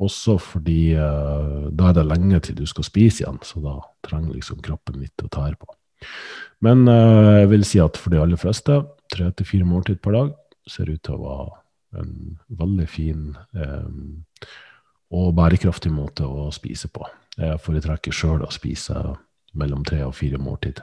Også 0.00 0.38
fordi 0.40 0.94
uh, 0.96 1.68
da 1.76 1.90
er 1.90 1.98
det 1.98 2.06
lenge 2.08 2.40
til 2.46 2.56
du 2.56 2.64
skal 2.68 2.86
spise 2.88 3.22
igjen, 3.22 3.40
så 3.44 3.60
da 3.60 3.76
trenger 4.06 4.38
liksom 4.38 4.62
kroppen 4.64 5.02
litt 5.02 5.26
å 5.26 5.28
her 5.36 5.58
på. 5.60 5.68
Men 6.64 6.86
uh, 6.88 7.42
jeg 7.42 7.50
vil 7.52 7.66
si 7.68 7.82
at 7.84 8.00
for 8.00 8.14
de 8.14 8.20
aller 8.22 8.40
fleste, 8.40 8.80
tre 9.12 9.28
til 9.36 9.48
fire 9.48 9.68
måltid 9.68 10.00
per 10.00 10.16
dag 10.16 10.32
ser 10.70 10.88
ut 10.88 11.02
til 11.04 11.18
å 11.18 11.24
være 11.26 11.58
en 12.00 12.38
veldig 12.54 12.86
fin 12.86 13.32
um, 13.58 14.22
og 15.10 15.32
bærekraftig 15.34 15.90
måte 15.90 16.22
å 16.22 16.46
spise 16.54 16.86
på. 16.92 17.02
Jeg 17.34 17.58
foretrekker 17.64 18.14
sjøl 18.14 18.44
å 18.46 18.52
spise 18.54 18.94
mellom 19.58 19.82
tre 19.86 20.04
og 20.06 20.14
fire 20.14 20.38
måltid. 20.38 20.78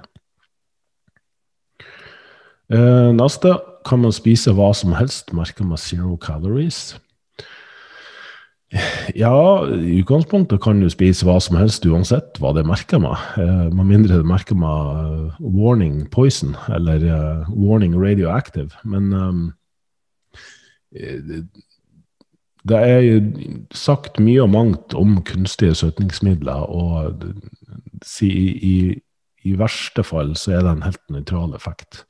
Uh, 2.67 3.15
neste 3.15 3.53
kan 3.87 4.03
man 4.03 4.15
spise 4.15 4.53
hva 4.55 4.71
som 4.75 4.95
helst, 4.97 5.33
merker 5.35 5.67
med 5.67 5.79
zero 5.81 6.17
calories. 6.21 6.97
Ja, 9.15 9.63
i 9.71 10.01
utgangspunktet 10.01 10.59
kan 10.63 10.81
du 10.83 10.89
spise 10.91 11.23
hva 11.23 11.37
som 11.39 11.55
helst 11.55 11.85
uansett 11.87 12.35
hva 12.43 12.51
det 12.55 12.65
merker 12.67 12.99
med. 12.99 13.15
Uh, 13.39 13.69
med 13.71 13.87
mindre 13.93 14.19
det 14.19 14.27
merker 14.27 14.59
med 14.59 14.97
uh, 14.99 15.37
warning 15.39 16.01
poison 16.11 16.51
eller 16.75 17.05
uh, 17.07 17.47
warning 17.55 17.95
radioactive. 17.95 18.75
Men 18.83 19.13
um, 19.15 19.45
det 22.67 22.79
er 22.83 23.07
sagt 23.75 24.19
mye 24.23 24.43
og 24.43 24.51
mangt 24.51 24.95
om 24.97 25.21
kunstige 25.23 25.75
søtningsmidler, 25.75 26.67
og 26.67 27.23
i, 28.23 28.31
i, 28.31 28.75
i 29.47 29.55
verste 29.59 30.03
fall 30.03 30.35
så 30.39 30.57
er 30.57 30.65
det 30.65 30.73
en 30.73 30.87
helt 30.87 31.03
nøytral 31.13 31.55
effekt. 31.55 32.03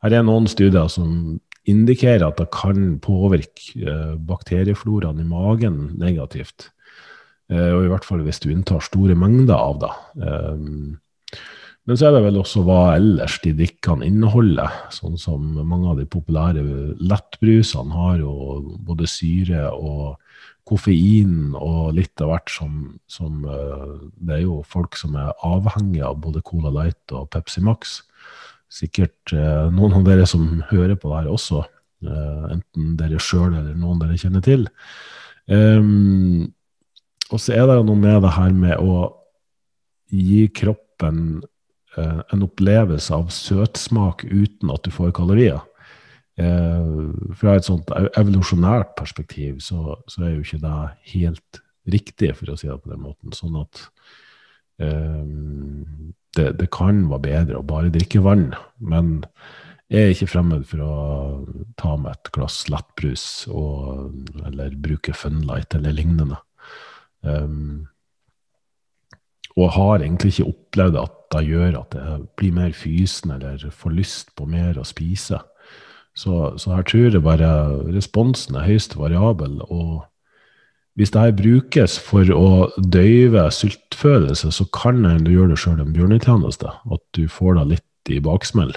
Her 0.00 0.16
er 0.16 0.24
noen 0.24 0.48
studier 0.48 0.88
som 0.92 1.40
indikerer 1.68 2.24
at 2.30 2.40
det 2.40 2.48
kan 2.54 2.96
påvirke 3.04 3.76
eh, 3.84 4.14
bakteriefloraen 4.16 5.20
i 5.20 5.28
magen 5.28 5.80
negativt. 6.00 6.70
Eh, 7.52 7.70
og 7.74 7.84
i 7.84 7.92
hvert 7.92 8.06
fall 8.08 8.24
hvis 8.24 8.40
du 8.40 8.50
inntar 8.52 8.82
store 8.84 9.16
mengder 9.18 9.58
av 9.58 9.80
det. 9.82 9.92
Eh, 10.24 11.36
men 11.88 11.98
så 11.98 12.08
er 12.08 12.16
det 12.16 12.24
vel 12.28 12.38
også 12.38 12.62
hva 12.64 12.94
ellers 12.94 13.38
de 13.44 13.52
drikkene 13.56 14.06
inneholder. 14.06 14.72
Sånn 14.94 15.18
som 15.20 15.46
mange 15.58 15.90
av 15.90 16.00
de 16.00 16.06
populære 16.08 16.62
lettbrusene 17.00 17.96
har 17.96 18.20
jo 18.20 18.34
både 18.86 19.08
syre 19.10 19.70
og 19.74 20.20
koffein 20.68 21.56
og 21.58 21.96
litt 21.96 22.20
av 22.22 22.30
hvert 22.30 22.52
som, 22.52 22.74
som 23.10 23.40
Det 23.42 24.36
er 24.36 24.44
jo 24.44 24.60
folk 24.62 24.94
som 25.00 25.16
er 25.18 25.32
avhengige 25.42 26.06
av 26.06 26.20
både 26.22 26.44
Cola 26.46 26.70
Light 26.76 27.16
og 27.16 27.26
Pepsi 27.32 27.64
Max 27.64 28.02
sikkert 28.70 29.34
eh, 29.34 29.68
noen 29.74 29.98
av 29.98 30.06
dere 30.06 30.26
som 30.30 30.62
hører 30.70 30.96
på 30.98 31.10
det 31.10 31.22
her 31.22 31.30
også, 31.32 31.64
eh, 32.06 32.44
enten 32.56 32.96
dere 33.00 33.20
sjøl 33.22 33.50
eller 33.50 33.74
noen 33.78 34.02
dere 34.02 34.18
kjenner 34.20 34.44
til. 34.46 34.66
Um, 35.50 36.50
og 37.30 37.40
så 37.42 37.56
er 37.56 37.66
det 37.66 37.80
noe 37.86 37.98
med 37.98 38.20
det 38.22 38.34
her 38.36 38.52
med 38.54 38.78
å 38.78 39.08
gi 40.10 40.44
kroppen 40.54 41.40
uh, 41.96 42.20
en 42.30 42.44
opplevelse 42.46 43.14
av 43.14 43.32
søtsmak 43.34 44.22
uten 44.30 44.70
at 44.70 44.86
du 44.86 44.94
får 44.94 45.10
kalorier. 45.18 45.58
Eh, 46.40 46.90
fra 47.36 47.56
et 47.58 47.66
sånt 47.66 47.90
evolusjonært 48.16 48.94
perspektiv 48.98 49.58
så, 49.64 49.98
så, 50.08 50.22
er 50.24 50.36
jo 50.36 50.44
ikke 50.44 50.60
det 50.62 50.76
helt 51.12 51.60
riktig, 51.90 52.30
for 52.38 52.52
å 52.52 52.56
si 52.58 52.68
det 52.70 52.78
på 52.80 52.92
den 52.92 53.02
måten. 53.02 53.34
Sånn 53.36 53.58
at 53.60 53.82
det, 54.80 56.46
det, 56.60 56.68
kan 56.72 57.04
være 57.10 57.24
bedre 57.26 57.60
å 57.60 57.66
bare 57.66 57.92
drikke 57.92 58.22
vann, 58.24 58.50
men 58.78 59.18
jeg 59.90 60.06
er 60.06 60.12
ikke 60.14 60.30
fremmed 60.30 60.66
for 60.70 60.82
å 60.86 60.96
ta 61.80 61.96
med 61.98 62.14
et 62.14 62.30
glass 62.36 62.62
lettbrus 62.70 63.24
og, 63.50 64.12
eller 64.46 64.76
bruke 64.78 65.14
Funlight 65.16 65.74
eller 65.74 65.96
lignende. 65.96 66.38
Um, 67.26 67.88
og 69.58 69.74
har 69.74 70.04
egentlig 70.04 70.36
ikke 70.36 70.52
opplevd 70.52 71.00
at 71.00 71.16
det 71.34 71.42
gjør 71.48 71.80
at 71.82 71.96
jeg 71.98 72.20
blir 72.38 72.54
mer 72.54 72.70
fysen 72.74 73.34
eller 73.34 73.66
får 73.74 73.96
lyst 73.96 74.30
på 74.38 74.46
mer 74.50 74.78
å 74.78 74.86
spise. 74.86 75.40
Så, 76.14 76.54
så 76.58 76.76
her 76.76 76.86
tror 76.86 77.10
jeg 77.10 77.24
bare 77.26 77.50
responsen 77.90 78.58
er 78.58 78.70
høyst 78.70 78.96
variabel. 78.98 79.58
og 79.66 80.06
hvis 81.00 81.14
det 81.14 81.20
her 81.22 81.32
brukes 81.32 81.94
for 82.04 82.28
å 82.36 82.68
døyve 82.76 83.46
sultfølelse, 83.56 84.50
så 84.52 84.66
kan 84.76 85.00
du 85.24 85.30
gjøre 85.32 85.54
deg 85.54 85.60
sjøl 85.62 85.78
en 85.80 85.94
bjørnetjeneste. 85.94 86.68
At 86.68 87.02
du 87.16 87.22
får 87.32 87.56
deg 87.56 87.70
litt 87.70 88.12
i 88.12 88.18
baksmell. 88.20 88.74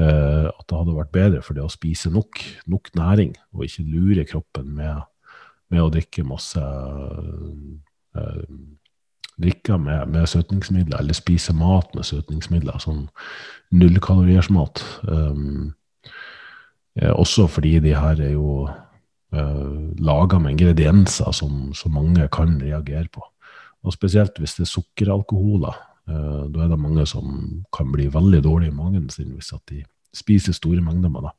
Eh, 0.00 0.46
at 0.48 0.64
det 0.64 0.78
hadde 0.78 0.96
vært 0.96 1.12
bedre 1.12 1.42
for 1.44 1.58
det 1.58 1.66
å 1.66 1.72
spise 1.72 2.08
nok, 2.08 2.40
nok 2.72 2.88
næring, 2.96 3.34
og 3.52 3.66
ikke 3.66 3.84
lure 3.84 4.24
kroppen 4.30 4.70
med, 4.78 5.02
med 5.68 5.84
å 5.84 5.90
drikke 5.92 6.24
masse 6.24 6.62
eh, 8.16 8.46
drikke 9.42 9.76
med, 9.76 10.08
med, 10.14 10.24
søtningsmidler, 10.32 11.02
eller 11.02 11.18
spise 11.20 11.52
mat 11.56 11.92
med 11.92 12.08
søtningsmidler. 12.08 12.80
Sånn 12.80 13.10
nullkaloriersmat. 13.76 14.80
Um, 15.04 15.74
eh, 16.96 17.12
også 17.12 17.44
fordi 17.50 17.76
de 17.84 17.92
her 17.92 18.24
er 18.24 18.38
jo 18.38 18.70
uh, 19.32 19.38
eh, 19.38 19.96
laga 19.98 20.38
med 20.38 20.56
ingredienser 20.56 21.32
som, 21.32 21.72
som, 21.74 21.94
mange 21.94 22.28
kan 22.32 22.58
reagere 22.62 23.08
på. 23.12 23.24
Og 23.82 23.92
Spesielt 23.92 24.38
hvis 24.38 24.56
det 24.58 24.66
er 24.66 24.72
sukkeralkoholer. 24.72 25.78
Uh, 26.08 26.48
da 26.50 26.64
er 26.64 26.72
det 26.72 26.80
mange 26.82 27.06
som 27.06 27.64
kan 27.74 27.92
bli 27.92 28.08
veldig 28.10 28.42
dårlige 28.44 28.72
i 28.72 28.74
magen 28.74 29.08
sin 29.10 29.34
hvis 29.36 29.52
de 29.70 29.84
spiser 30.14 30.52
store 30.52 30.82
mengder 30.82 31.12
med 31.12 31.28
det. 31.28 31.34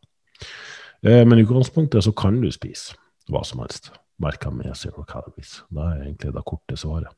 Uh, 1.04 1.24
men 1.28 1.40
i 1.40 1.44
utgangspunktet 1.44 2.04
så 2.04 2.12
kan 2.16 2.42
du 2.42 2.52
spise 2.52 2.96
hva 3.32 3.44
som 3.48 3.64
helst. 3.64 3.92
Merka 4.22 4.52
med 4.54 4.76
zero 4.78 5.04
calories. 5.04 5.64
Det 5.70 5.82
er 5.84 6.06
egentlig 6.06 6.34
det 6.34 6.46
korte 6.46 6.78
svaret. 6.78 7.12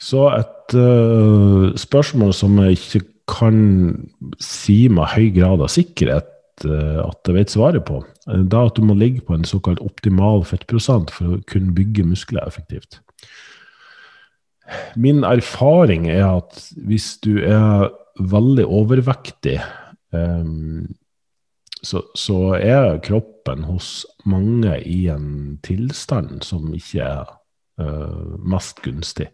Så 0.00 0.24
et 0.32 0.74
uh, 0.74 1.76
spørsmål 1.76 2.32
som 2.34 2.56
jeg 2.64 2.78
ikke 2.78 3.02
kan 3.30 3.58
si 4.42 4.88
med 4.88 5.12
høy 5.12 5.28
grad 5.34 5.62
av 5.62 5.70
sikkerhet, 5.70 6.28
at 6.68 7.28
jeg 7.28 7.36
vet 7.36 7.52
svaret 7.52 7.84
på. 7.88 8.02
Eh, 8.28 8.44
da 8.50 8.66
at 8.68 8.76
du 8.76 8.84
må 8.86 8.96
ligge 8.98 9.24
på 9.26 9.36
en 9.36 9.46
såkalt 9.48 9.80
optimal 9.84 10.44
fettprosent 10.48 11.12
for 11.14 11.36
å 11.36 11.42
kunne 11.50 11.74
bygge 11.76 12.06
muskler 12.08 12.46
effektivt. 12.46 13.00
Min 14.94 15.24
erfaring 15.26 16.06
er 16.10 16.26
at 16.28 16.60
hvis 16.76 17.16
du 17.24 17.40
er 17.42 17.90
veldig 18.20 18.66
overvektig, 18.70 19.58
um, 20.14 20.86
så, 21.82 22.04
så, 22.14 22.54
er 22.60 23.00
kroppen 23.02 23.64
hos 23.64 24.04
mange 24.28 24.76
i 24.84 25.08
en 25.10 25.58
tilstand 25.64 26.44
som 26.46 26.68
ikke 26.76 27.02
er 27.02 27.30
uh, 27.80 28.36
mest 28.44 28.82
gunstig. 28.84 29.30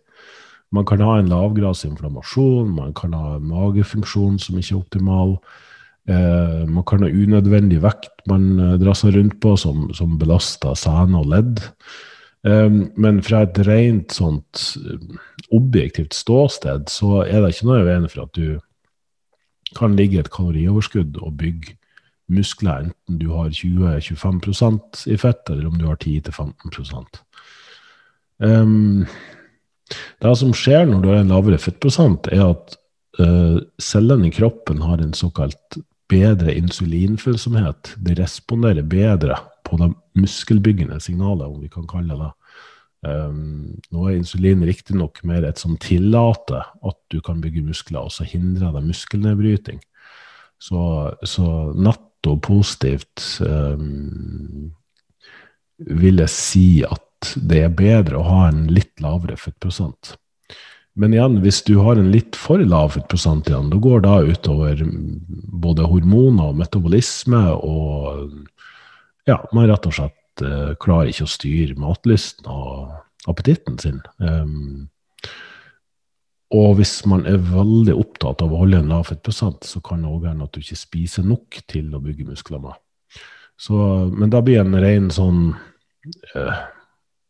Man 0.72 0.86
kan 0.86 1.02
ha 1.04 1.18
en 1.18 1.28
lavgradsinflammasjon, 1.30 2.70
man 2.74 2.94
kan 2.96 3.12
ha 3.14 3.36
magefunksjon 3.42 4.38
som 4.42 4.58
ikke 4.58 4.74
er 4.74 4.80
optimal. 4.80 5.36
Eh, 6.06 6.66
man 6.70 6.84
kan 6.86 7.02
ha 7.02 7.08
unødvendig 7.10 7.80
vekt 7.82 8.20
man 8.30 8.60
eh, 8.62 8.74
drar 8.78 8.94
seg 8.94 9.16
rundt 9.16 9.40
på, 9.42 9.56
som, 9.58 9.88
som 9.96 10.14
belaster 10.20 10.76
sene 10.78 11.18
og 11.18 11.32
ledd. 11.32 11.64
Eh, 12.46 12.68
men 12.94 13.18
fra 13.26 13.42
et 13.46 13.58
rent 13.66 14.14
sånt 14.14 14.76
objektivt 15.54 16.14
ståsted, 16.14 16.86
så 16.92 17.24
er 17.24 17.42
det 17.42 17.56
ikke 17.56 17.70
noe 17.70 17.80
i 17.82 17.88
veien 17.88 18.06
for 18.12 18.26
at 18.26 18.38
du 18.38 18.60
kan 19.76 19.96
ligge 19.98 20.22
et 20.22 20.30
kalorioverskudd 20.30 21.18
og 21.18 21.34
bygge 21.40 21.74
muskler, 22.32 22.86
enten 22.88 23.18
du 23.20 23.28
har 23.34 23.50
20-25% 23.54 25.04
i 25.10 25.18
fett, 25.20 25.42
eller 25.50 25.68
om 25.68 25.76
du 25.78 25.84
har 25.86 25.98
10-15 25.98 27.20
um, 28.42 29.04
Det 30.22 30.32
som 30.38 30.54
skjer 30.54 30.88
når 30.90 31.02
du 31.02 31.10
har 31.12 31.20
en 31.20 31.30
lavere 31.30 31.60
fettprosent, 31.62 32.26
er 32.34 32.42
at 32.48 32.74
uh, 33.22 33.62
cellene 33.78 34.26
i 34.30 34.34
kroppen 34.34 34.82
har 34.82 35.02
en 35.02 35.14
såkalt 35.14 35.78
bedre 36.10 36.54
insulinfølsomhet. 36.54 37.94
Det 38.02 38.16
responderer 38.20 38.86
bedre 38.86 39.38
på 39.66 39.78
det 39.80 39.90
muskelbyggende 40.18 41.00
signalet, 41.02 41.48
om 41.48 41.60
vi 41.62 41.70
kan 41.72 41.88
kalle 41.90 42.14
det 42.14 42.24
det. 42.24 42.32
Um, 43.06 43.76
nå 43.92 44.06
er 44.08 44.16
insulin 44.16 44.64
riktignok 44.66 45.20
mer 45.28 45.44
et 45.46 45.60
som 45.60 45.76
tillater 45.78 46.64
at 46.64 46.96
du 47.12 47.20
kan 47.22 47.42
bygge 47.42 47.62
muskler, 47.66 48.06
og 48.06 48.14
så 48.14 48.26
hindrer 48.26 48.72
det 48.74 48.86
muskelnedbryting. 48.86 49.82
Så, 50.58 50.80
så 51.22 51.46
netto 51.76 52.38
positivt 52.42 53.26
um, 53.44 54.72
vil 55.78 56.22
jeg 56.24 56.32
si 56.32 56.68
at 56.86 57.34
det 57.36 57.62
er 57.66 57.76
bedre 57.76 58.20
å 58.20 58.26
ha 58.26 58.46
en 58.48 58.66
litt 58.72 58.96
lavere 59.02 59.36
fettprosent. 59.40 60.16
Men 60.96 61.12
igjen, 61.12 61.40
hvis 61.44 61.60
du 61.66 61.74
har 61.84 61.98
en 62.00 62.08
litt 62.08 62.36
for 62.40 62.62
lav 62.64 62.94
fettprosent 62.94 63.50
igjen, 63.50 63.68
da 63.68 63.80
går 63.84 64.04
det 64.06 64.36
utover 64.36 64.78
både 65.66 65.84
hormoner 65.90 66.52
og 66.52 66.60
metabolisme, 66.62 67.42
og 67.52 68.46
ja, 69.28 69.42
man 69.52 69.68
rett 69.68 69.88
og 69.90 69.96
slett 69.98 70.44
uh, 70.44 70.72
klarer 70.80 71.10
ikke 71.12 71.26
å 71.26 71.34
styre 71.34 71.76
matlysten 71.80 72.48
og 72.48 72.94
appetitten 73.28 73.76
sin. 73.82 74.00
Um, 74.22 74.86
og 76.56 76.78
hvis 76.78 77.00
man 77.10 77.26
er 77.28 77.42
veldig 77.42 77.96
opptatt 77.98 78.40
av 78.44 78.54
å 78.54 78.62
holde 78.62 78.80
en 78.80 78.92
lav 78.94 79.10
fettprosent, 79.10 79.66
så 79.68 79.82
kan 79.84 80.00
det 80.00 80.12
òg 80.14 80.28
hende 80.30 80.46
at 80.46 80.56
du 80.56 80.62
ikke 80.62 80.78
spiser 80.78 81.26
nok 81.26 81.60
til 81.68 81.90
å 81.92 82.00
bygge 82.00 82.28
muskler 82.30 82.62
med. 82.62 82.80
Så, 83.60 83.76
men 84.16 84.32
da 84.32 84.40
blir 84.44 84.62
en 84.62 84.80
ren 84.80 85.12
sånn 85.12 85.50
uh, 85.52 86.64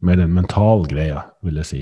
Mer 0.04 0.20
en 0.20 0.34
mental 0.36 0.82
greie, 0.84 1.16
vil 1.40 1.56
jeg 1.62 1.66
si. 1.66 1.78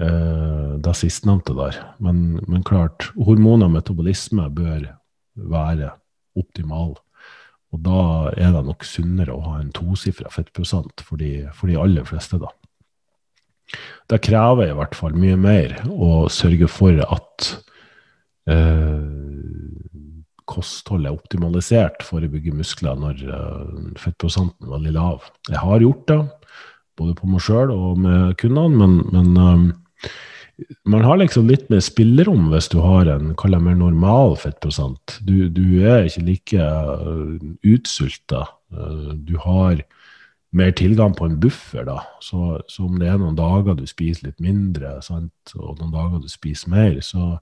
Uh, 0.00 0.78
det 0.80 0.94
sistnevnte 0.96 1.52
der. 1.58 1.76
Men, 2.00 2.40
men 2.48 2.64
klart, 2.64 3.10
hormoner 3.20 3.68
og 3.68 3.74
metabolisme 3.74 4.46
bør 4.56 4.86
være 5.36 5.90
optimal. 6.40 6.94
Og 7.70 7.82
da 7.84 8.00
er 8.32 8.54
det 8.54 8.64
nok 8.66 8.86
sunnere 8.86 9.34
å 9.34 9.44
ha 9.44 9.58
en 9.60 9.70
tosifra 9.74 10.30
fettprosent 10.32 11.04
for 11.06 11.20
de, 11.20 11.46
for 11.54 11.70
de 11.70 11.78
aller 11.78 12.06
fleste, 12.08 12.40
da. 12.40 12.50
Det 14.10 14.18
krever 14.26 14.72
i 14.72 14.74
hvert 14.74 14.96
fall 14.98 15.14
mye 15.14 15.36
mer 15.38 15.76
å 15.86 16.24
sørge 16.32 16.66
for 16.70 16.96
at 17.04 17.50
eh, 18.50 19.04
kostholdet 20.50 21.12
er 21.12 21.14
optimalisert 21.14 22.02
for 22.02 22.24
å 22.24 22.30
bygge 22.32 22.56
muskler 22.58 22.98
når 22.98 23.20
uh, 23.30 23.92
fettprosenten 24.02 24.66
er 24.66 24.72
veldig 24.74 24.94
lav. 24.96 25.28
Jeg 25.46 25.60
har 25.62 25.84
gjort 25.84 26.02
det, 26.10 26.18
både 26.98 27.14
på 27.20 27.30
meg 27.30 27.44
sjøl 27.46 27.70
og 27.70 28.00
med 28.02 28.34
kundene, 28.40 28.80
men, 28.80 28.96
men 29.14 29.38
um, 29.38 29.68
man 30.84 31.04
har 31.04 31.20
liksom 31.20 31.48
litt 31.48 31.68
mer 31.72 31.80
spillerom 31.84 32.50
hvis 32.52 32.68
du 32.72 32.80
har 32.84 33.08
en 33.10 33.32
kall 33.38 33.56
mer 33.62 33.78
normal 33.78 34.36
fettprosent. 34.40 35.18
Du, 35.24 35.48
du 35.48 35.80
er 35.86 36.08
ikke 36.08 36.26
like 36.26 36.66
uh, 36.66 37.38
utsulta. 37.66 38.44
Uh, 38.74 39.14
du 39.16 39.36
har 39.40 39.80
mer 40.56 40.72
tilgang 40.74 41.14
på 41.14 41.28
en 41.28 41.38
buffer, 41.40 41.84
da. 41.86 42.00
Så, 42.20 42.60
så, 42.68 42.84
om 42.88 42.98
det 43.00 43.08
er 43.08 43.18
noen 43.20 43.38
dager 43.38 43.78
du 43.78 43.86
spiser 43.88 44.30
litt 44.30 44.40
mindre, 44.42 44.96
sant? 45.06 45.54
og 45.56 45.78
noen 45.78 45.94
dager 45.94 46.22
du 46.22 46.30
spiser 46.30 46.72
mer, 46.74 46.96
så 47.06 47.36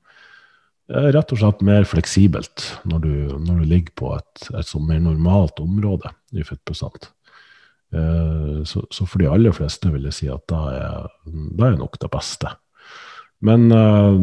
er 0.89 1.09
det 1.09 1.15
rett 1.17 1.33
og 1.35 1.41
slett 1.41 1.65
mer 1.65 1.85
fleksibelt 1.89 2.65
når 2.89 3.05
du, 3.05 3.15
når 3.45 3.61
du 3.61 3.65
ligger 3.69 3.95
på 4.01 4.13
et, 4.17 4.51
et 4.55 4.69
sånn 4.69 4.87
mer 4.89 5.01
normalt 5.05 5.61
område 5.61 6.13
i 6.37 6.45
fettprosent. 6.45 7.11
Uh, 7.95 8.65
så, 8.69 8.83
så, 8.93 9.07
for 9.09 9.21
de 9.23 9.29
aller 9.33 9.55
fleste 9.57 9.89
vil 9.93 10.09
jeg 10.11 10.17
si 10.17 10.27
at 10.29 10.43
da 10.51 10.63
er, 10.77 11.13
da 11.57 11.71
er 11.71 11.79
nok 11.81 11.97
det 12.03 12.11
beste. 12.13 12.51
Men 13.45 13.69
uh, 13.71 14.19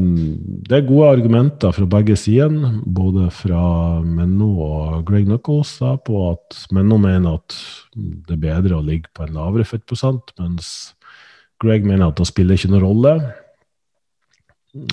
det 0.68 0.76
er 0.76 0.90
gode 0.90 1.14
argumenter 1.16 1.74
fra 1.74 1.88
begge 1.90 2.18
sider, 2.20 2.52
både 2.84 3.30
fra 3.34 3.64
Menno 4.04 4.52
og 4.66 5.06
Greg 5.08 5.26
Knuckles, 5.30 5.78
da, 5.82 5.96
på 5.98 6.28
at 6.34 6.60
Menno 6.76 7.00
mener 7.02 7.40
at 7.40 7.58
det 7.96 8.36
er 8.36 8.44
bedre 8.44 8.78
å 8.78 8.86
ligge 8.86 9.10
på 9.16 9.26
en 9.26 9.34
lavere 9.40 9.66
fettprosent, 9.68 10.36
mens 10.42 10.70
Greg 11.64 11.88
mener 11.88 12.10
at 12.10 12.20
det 12.20 12.28
spiller 12.30 12.60
ikke 12.60 12.74
noen 12.74 12.86
rolle. 12.86 13.16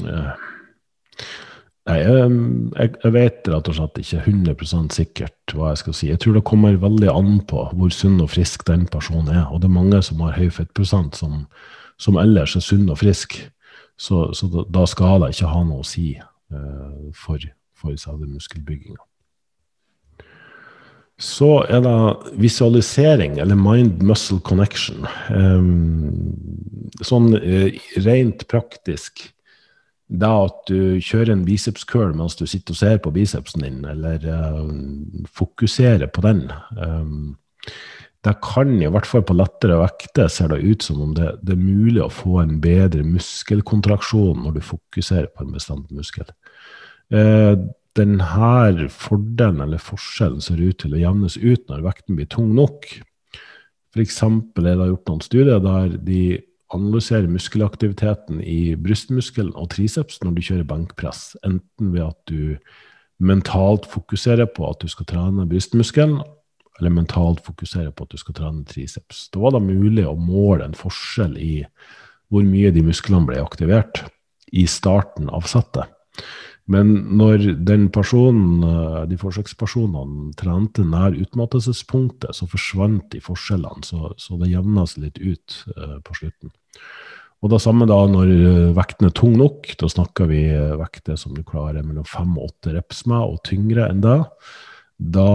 Uh, 0.07 0.33
nei, 1.89 1.99
jeg, 2.03 2.91
jeg, 3.03 3.13
vet 3.15 3.49
rett 3.51 3.71
og 3.71 3.77
slett 3.77 4.01
ikke 4.03 4.23
100% 4.23 4.97
sikkert 4.97 5.55
hva 5.57 5.73
jeg 5.73 5.83
skal 5.83 5.97
si. 5.99 6.11
Jeg 6.13 6.23
tror 6.23 6.39
det 6.39 6.45
kommer 6.49 6.79
veldig 6.81 7.11
an 7.11 7.41
på 7.49 7.67
hvor 7.73 7.95
sunn 7.95 8.21
og 8.23 8.31
frisk 8.35 8.67
den 8.69 8.87
personen 8.91 9.33
er. 9.33 9.47
Og 9.51 9.63
det 9.63 9.71
er 9.71 9.79
mange 9.79 10.03
som 10.07 10.23
har 10.23 10.37
høy 10.39 10.51
fettprosent, 10.55 11.19
som, 11.19 11.47
som 12.01 12.21
ellers 12.23 12.57
er 12.59 12.65
sunn 12.65 12.87
og 12.93 13.01
frisk. 13.03 13.39
Så, 14.01 14.29
så 14.35 14.49
da, 14.51 14.85
skal 14.89 15.23
det 15.23 15.35
ikke 15.35 15.51
ha 15.53 15.65
noe 15.67 15.83
å 15.83 15.87
si 15.87 16.15
uh, 16.19 17.11
for, 17.15 17.43
for 17.79 17.99
selve 18.01 18.31
muskelbygginga. 18.31 19.03
Så 21.23 21.61
er 21.71 21.85
det 21.85 22.33
visualisering, 22.41 23.37
eller 23.39 23.59
mind-muscle 23.59 24.41
connection. 24.43 25.05
Um, 25.31 26.33
sånn 27.05 27.31
uh, 27.37 27.69
rent 28.03 28.47
praktisk 28.51 29.29
det 30.13 30.29
at 30.29 30.59
du 30.69 31.01
kjører 31.01 31.33
en 31.33 31.45
biceps 31.47 31.87
curl 31.89 32.13
mens 32.17 32.37
du 32.37 32.45
sitter 32.49 32.75
og 32.75 32.81
ser 32.81 33.01
på 33.03 33.13
bicepsen 33.15 33.65
din, 33.65 33.81
eller 33.89 34.25
uh, 34.29 34.69
fokuserer 35.33 36.11
på 36.13 36.25
den. 36.27 36.45
Um, 36.77 37.35
det 38.23 38.37
kan, 38.45 38.77
i 38.79 38.91
hvert 38.93 39.09
fall 39.09 39.25
på 39.27 39.35
lettere 39.35 39.81
vekter, 39.81 40.29
ser 40.31 40.53
det 40.53 40.61
ut 40.63 40.85
som 40.85 41.01
om 41.03 41.15
det, 41.17 41.33
det, 41.43 41.57
er 41.57 41.63
mulig 41.63 42.05
å 42.05 42.13
få 42.13 42.39
en 42.43 42.61
bedre 42.63 43.03
muskelkontraksjon 43.07 44.45
når 44.45 44.59
du 44.59 44.63
fokuserer 44.67 45.31
på 45.33 45.47
en 45.47 45.57
bestemt 45.57 45.91
muskel. 45.95 46.29
Uh, 47.13 47.57
denne 47.99 48.89
fordelen 48.93 49.61
eller 49.65 49.83
forskjellen 49.83 50.41
ser 50.45 50.61
ut 50.63 50.79
til 50.81 50.95
å 50.95 51.01
jevnes 51.01 51.37
ut 51.41 51.67
når 51.69 51.85
vekten 51.89 52.17
blir 52.17 52.31
tung 52.31 52.55
nok. 52.57 52.87
F.eks. 53.93 54.23
er 54.25 54.65
det 54.65 54.89
gjort 54.89 55.11
noen 55.11 55.25
studier 55.25 55.61
der 55.61 55.99
de 56.01 56.23
analyserer 56.73 57.29
muskelaktiviteten 57.31 58.41
i 58.45 58.75
brystmuskelen 58.81 59.53
og 59.59 59.71
triceps 59.75 60.21
når 60.23 60.37
du 60.37 60.45
kjører 60.47 60.69
benkpress, 60.69 61.35
enten 61.47 61.93
ved 61.95 62.07
at 62.07 62.19
du 62.31 62.57
mentalt 63.23 63.87
fokuserer 63.91 64.49
på 64.51 64.67
at 64.71 64.83
du 64.83 64.91
skal 64.91 65.07
trene 65.09 65.47
brystmuskelen, 65.49 66.23
eller 66.81 66.95
mentalt 66.95 67.43
fokusere 67.45 67.93
på 67.93 68.07
at 68.07 68.15
du 68.15 68.19
skal 68.19 68.35
trene 68.35 68.65
triceps. 68.67 69.27
Da 69.31 69.43
var 69.43 69.55
det 69.55 69.63
mulig 69.67 70.07
å 70.09 70.17
måle 70.19 70.67
en 70.67 70.77
forskjell 70.77 71.37
i 71.39 71.55
hvor 72.33 72.47
mye 72.49 72.73
de 72.73 72.83
musklene 72.83 73.29
ble 73.29 73.43
aktivert 73.43 74.07
i 74.53 74.65
starten 74.69 75.29
av 75.31 75.47
settet. 75.51 75.93
Men 76.71 76.93
når 77.19 77.49
den 77.67 77.89
personen, 77.91 78.63
eh, 78.63 79.01
de 79.11 79.19
forsøkspersonene 79.19 80.31
trente 80.39 80.85
nær 80.87 81.17
utmattelsespunktet, 81.19 82.37
så 82.39 82.47
forsvant 82.47 83.09
de 83.15 83.23
forskjellene, 83.25 83.83
så, 83.87 84.13
så 84.21 84.39
det 84.41 84.53
jevna 84.53 84.87
seg 84.87 85.09
litt 85.09 85.19
ut 85.19 85.57
uh, 85.75 85.99
på 86.07 86.15
slutten. 86.21 86.53
Og 87.43 87.51
det 87.51 87.59
samme 87.65 87.89
da 87.91 87.99
når 88.07 88.31
eh, 88.31 88.73
vekten 88.77 89.09
er 89.09 89.15
tung 89.19 89.35
nok, 89.35 89.67
da 89.81 89.89
snakker 89.91 90.29
vi 90.31 90.45
vekter 90.79 91.19
som 91.19 91.35
du 91.35 91.43
klarer 91.43 91.83
mellom 91.83 92.07
fem 92.07 92.37
og 92.39 92.53
åtte 92.53 92.77
reps 92.77 93.03
med, 93.11 93.19
og 93.19 93.43
tyngre 93.49 93.89
enn 93.91 94.05
det. 94.05 94.21
Da 95.03 95.31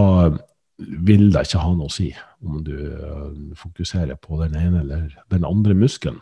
vil 0.78 1.28
det 1.34 1.44
ikke 1.44 1.60
ha 1.60 1.74
noe 1.74 1.90
å 1.90 1.92
si 1.92 2.08
om 2.46 2.62
du 2.64 2.74
eh, 2.78 3.54
fokuserer 3.58 4.18
på 4.22 4.38
den 4.42 4.56
ene 4.58 4.82
eller 4.84 5.08
den 5.32 5.46
andre 5.46 5.74
muskelen. 5.76 6.20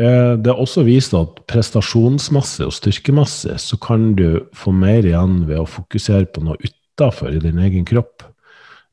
Eh, 0.00 0.34
det 0.40 0.48
er 0.48 0.60
også 0.60 0.84
vist 0.86 1.14
at 1.16 1.42
prestasjonsmasse 1.50 2.64
og 2.66 2.72
styrkemasse 2.72 3.58
så 3.60 3.78
kan 3.82 4.14
du 4.16 4.46
få 4.56 4.72
mer 4.72 5.04
igjen 5.04 5.44
ved 5.48 5.60
å 5.60 5.68
fokusere 5.68 6.30
på 6.32 6.44
noe 6.46 6.56
utafor 6.64 7.36
i 7.36 7.42
din 7.42 7.60
egen 7.60 7.86
kropp. 7.88 8.24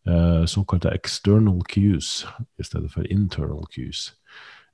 Eh, 0.07 0.43
såkalte 0.47 0.93
external 0.95 1.61
cues 1.71 2.25
i 2.59 2.67
stedet 2.67 2.91
for 2.93 3.07
internal 3.11 3.65
cues. 3.73 4.11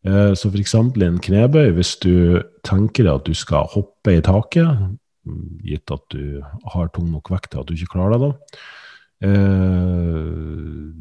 Så 0.03 0.49
f.eks. 0.49 0.73
i 0.75 1.05
en 1.05 1.19
knebøy, 1.23 1.69
hvis 1.77 1.93
du 2.03 2.41
tenker 2.67 3.07
at 3.07 3.23
du 3.23 3.31
skal 3.31 3.69
hoppe 3.71 4.17
i 4.17 4.19
taket, 4.19 4.67
gitt 5.63 5.93
at 5.95 6.03
du 6.11 6.41
har 6.73 6.89
tung 6.91 7.07
nok 7.13 7.31
vekt 7.31 7.53
til 7.53 7.61
at 7.61 7.69
du 7.69 7.77
ikke 7.77 7.93
klarer 7.93 8.19
det, 8.19 8.33
da, 8.33 8.57
Eh, 9.23 10.91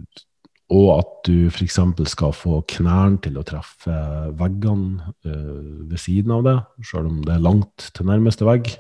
og 0.72 0.90
at 0.96 1.10
du 1.28 1.48
f.eks. 1.50 1.78
skal 2.08 2.32
få 2.36 2.62
knærne 2.72 3.20
til 3.24 3.36
å 3.36 3.44
treffe 3.46 3.96
veggene 4.38 5.12
eh, 5.26 5.88
ved 5.90 6.00
siden 6.00 6.32
av 6.38 6.46
det, 6.46 6.56
sjøl 6.88 7.10
om 7.10 7.18
det 7.26 7.36
er 7.36 7.44
langt 7.44 7.90
til 7.92 8.08
nærmeste 8.08 8.48
vegg. 8.48 8.72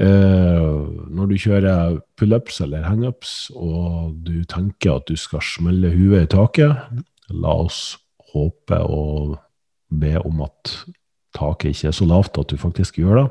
Eh, 0.00 0.70
når 1.14 1.30
du 1.30 1.36
kjører 1.38 2.00
pullups 2.18 2.62
eller 2.64 2.88
hangups 2.88 3.52
og 3.54 4.16
du 4.26 4.40
tenker 4.50 4.96
at 4.96 5.06
du 5.10 5.14
skal 5.20 5.44
smelle 5.44 5.92
huet 5.94 6.24
i 6.24 6.32
taket, 6.32 7.04
la 7.30 7.54
oss 7.66 7.98
håpe 8.34 8.80
og 8.88 9.36
be 9.94 10.16
om 10.24 10.42
at 10.48 10.74
taket 11.34 11.74
ikke 11.74 11.90
er 11.90 11.96
så 12.00 12.08
lavt 12.08 12.40
at 12.40 12.50
du 12.50 12.58
faktisk 12.58 12.98
gjør 13.02 13.20
det. 13.20 13.28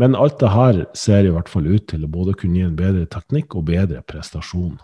Men 0.00 0.16
alt 0.16 0.38
det 0.40 0.54
her 0.54 0.80
ser 0.96 1.26
i 1.26 1.32
hvert 1.34 1.50
fall 1.52 1.68
ut 1.68 1.88
til 1.90 2.06
å 2.06 2.12
både 2.12 2.36
kunne 2.38 2.60
gi 2.60 2.66
en 2.68 2.78
bedre 2.78 3.04
teknikk 3.10 3.56
og 3.58 3.66
bedre 3.68 4.00
prestasjon. 4.08 4.78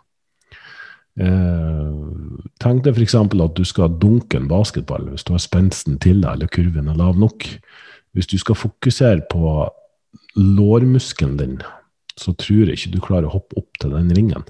Eh, 1.21 1.89
tenk 2.63 2.85
deg 2.87 2.97
f.eks. 2.97 3.17
at 3.19 3.57
du 3.57 3.65
skal 3.69 3.97
dunke 4.01 4.39
en 4.39 4.49
basketball 4.49 5.11
hvis 5.11 5.27
du 5.27 5.35
har 5.35 5.43
spensten 5.43 5.99
til 6.01 6.23
deg 6.23 6.33
eller 6.33 6.53
kurven 6.53 6.89
er 6.89 7.01
lav 7.01 7.19
nok. 7.21 7.47
Hvis 8.17 8.31
du 8.31 8.39
skal 8.41 8.59
fokusere 8.59 9.27
på 9.31 9.69
lårmuskelen 10.37 11.37
din, 11.39 11.59
så 12.19 12.33
tror 12.39 12.71
jeg 12.71 12.79
ikke 12.79 12.95
du 12.95 13.03
klarer 13.05 13.29
å 13.29 13.35
hoppe 13.37 13.59
opp 13.61 13.83
til 13.83 13.93
den 13.95 14.11
ringen. 14.17 14.47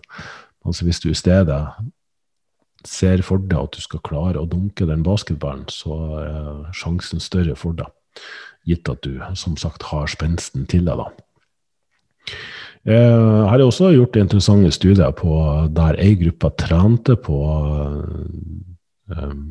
Altså 0.64 0.86
Hvis 0.86 1.00
du 1.02 1.10
i 1.10 1.18
stedet 1.18 1.60
ser 2.86 3.22
for 3.26 3.42
deg 3.42 3.58
at 3.58 3.76
du 3.76 3.82
skal 3.84 4.04
klare 4.06 4.40
å 4.40 4.48
dunke 4.48 4.86
den 4.88 5.02
basketballen, 5.04 5.66
så 5.68 5.96
er 6.20 6.70
sjansen 6.76 7.20
større 7.20 7.56
for 7.58 7.76
deg, 7.76 7.90
gitt 8.68 8.88
at 8.88 9.02
du 9.04 9.20
som 9.36 9.58
sagt 9.60 9.90
har 9.90 10.08
spensten 10.08 10.66
til 10.70 10.86
deg. 10.88 11.02
da. 11.02 11.10
Jeg 12.88 12.96
eh, 12.96 13.42
har 13.44 13.60
også 13.60 13.90
gjort 13.92 14.16
interessante 14.16 14.70
studier 14.72 15.10
på 15.12 15.34
der 15.76 15.98
ei 16.00 16.14
gruppe 16.16 16.48
trente 16.56 17.12
på 17.20 17.40
um, 19.12 19.42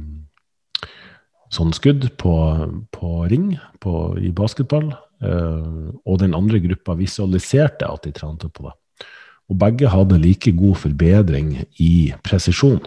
sånn 1.54 1.74
skudd 1.78 2.08
på, 2.18 2.34
på 2.90 3.12
ring 3.30 3.52
på, 3.84 3.94
i 4.18 4.32
basketball, 4.34 4.90
uh, 5.22 5.94
og 6.10 6.18
den 6.24 6.34
andre 6.34 6.62
gruppa 6.64 6.96
visualiserte 6.98 7.86
at 7.86 8.08
de 8.08 8.16
trente 8.18 8.50
på 8.50 8.66
det. 8.66 8.74
Og 9.50 9.62
begge 9.62 9.94
hadde 9.94 10.18
like 10.22 10.54
god 10.58 10.82
forbedring 10.82 11.54
i 11.82 12.10
presisjon. 12.26 12.82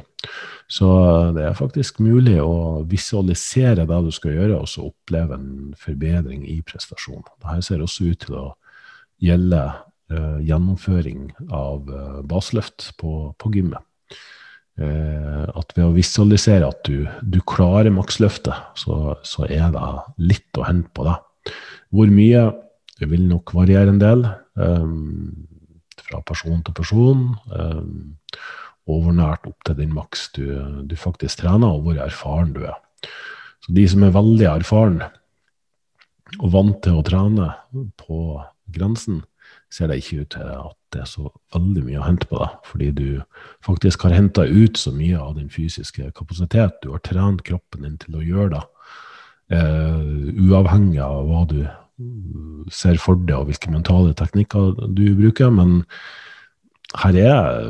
Så 0.70 0.88
det 1.36 1.46
er 1.46 1.58
faktisk 1.58 1.98
mulig 2.02 2.38
å 2.42 2.82
visualisere 2.88 3.86
det 3.86 4.02
du 4.06 4.10
skal 4.14 4.34
gjøre, 4.40 4.58
og 4.58 4.70
så 4.70 4.88
oppleve 4.90 5.38
en 5.38 5.72
forbedring 5.78 6.42
i 6.50 6.58
prestasjonen. 6.66 7.26
Dette 7.38 7.62
ser 7.66 7.82
også 7.82 8.10
ut 8.10 8.22
til 8.26 8.38
å 8.38 8.44
gjelde 9.22 9.62
gjennomføring 10.44 11.30
av 11.50 11.88
uh, 11.90 12.20
baseløft 12.28 12.92
på, 13.00 13.32
på 13.38 13.52
gymmet. 13.54 13.82
Uh, 14.80 15.44
at 15.52 15.74
ved 15.76 15.84
å 15.84 15.94
visualisere 15.94 16.68
at 16.68 16.80
du, 16.88 17.06
du 17.22 17.40
klarer 17.48 17.92
maksløftet, 17.92 18.74
så, 18.78 19.16
så, 19.26 19.46
er 19.48 19.72
det 19.74 19.86
litt 20.32 20.60
å 20.60 20.66
hente 20.68 20.92
på 20.96 21.06
det. 21.08 21.18
Hvor 21.92 22.12
mye 22.12 22.46
det 23.02 23.08
vil 23.10 23.24
nok 23.26 23.52
variere 23.56 23.90
en 23.90 24.00
del, 24.00 24.26
um, 24.54 25.48
fra 25.98 26.20
person 26.28 26.60
til 26.64 26.76
person. 26.76 27.24
Um, 27.50 28.14
og 28.90 29.08
opp 29.22 29.64
til 29.66 29.76
den 29.78 29.92
maks 29.94 30.28
du, 30.34 30.46
du, 30.90 30.96
faktisk 30.98 31.42
trener, 31.42 31.70
og 31.70 31.86
hvor 31.86 32.00
erfaren 32.02 32.52
du 32.54 32.64
er. 32.66 32.78
Så 33.62 33.74
de 33.76 33.84
som 33.88 34.02
er 34.02 34.14
veldig 34.14 34.48
erfaren 34.50 35.02
og 36.40 36.48
vant 36.50 36.80
til 36.82 36.98
å 36.98 37.04
trene 37.06 37.52
på 38.00 38.40
grensen, 38.74 39.22
ser 39.72 39.88
det 39.88 40.02
ikke 40.02 40.22
ut 40.22 40.34
til 40.34 40.48
at 40.52 40.76
det 40.92 41.02
er 41.02 41.08
så 41.08 41.30
veldig 41.54 41.82
mye 41.86 42.00
å 42.00 42.04
hente 42.04 42.28
på 42.28 42.40
deg, 42.42 42.56
fordi 42.68 42.88
du 42.96 43.06
faktisk 43.64 44.04
har 44.04 44.16
henta 44.16 44.44
ut 44.44 44.76
så 44.78 44.92
mye 44.92 45.20
av 45.20 45.38
din 45.38 45.48
fysiske 45.52 46.10
kapasitet. 46.18 46.82
Du 46.82 46.90
har 46.92 47.00
trent 47.04 47.40
kroppen 47.46 47.86
din 47.86 47.96
til 48.02 48.18
å 48.18 48.24
gjøre 48.26 48.50
det, 48.58 48.64
uh, 49.56 50.28
uavhengig 50.50 51.00
av 51.04 51.22
hva 51.30 51.46
du 51.48 51.62
ser 52.72 52.98
for 53.00 53.20
deg 53.20 53.36
og 53.38 53.48
hvilke 53.48 53.72
mentale 53.72 54.12
teknikker 54.18 54.76
du 54.92 55.06
bruker. 55.16 55.50
men 55.50 55.82
her 57.00 57.16
er, 57.16 57.62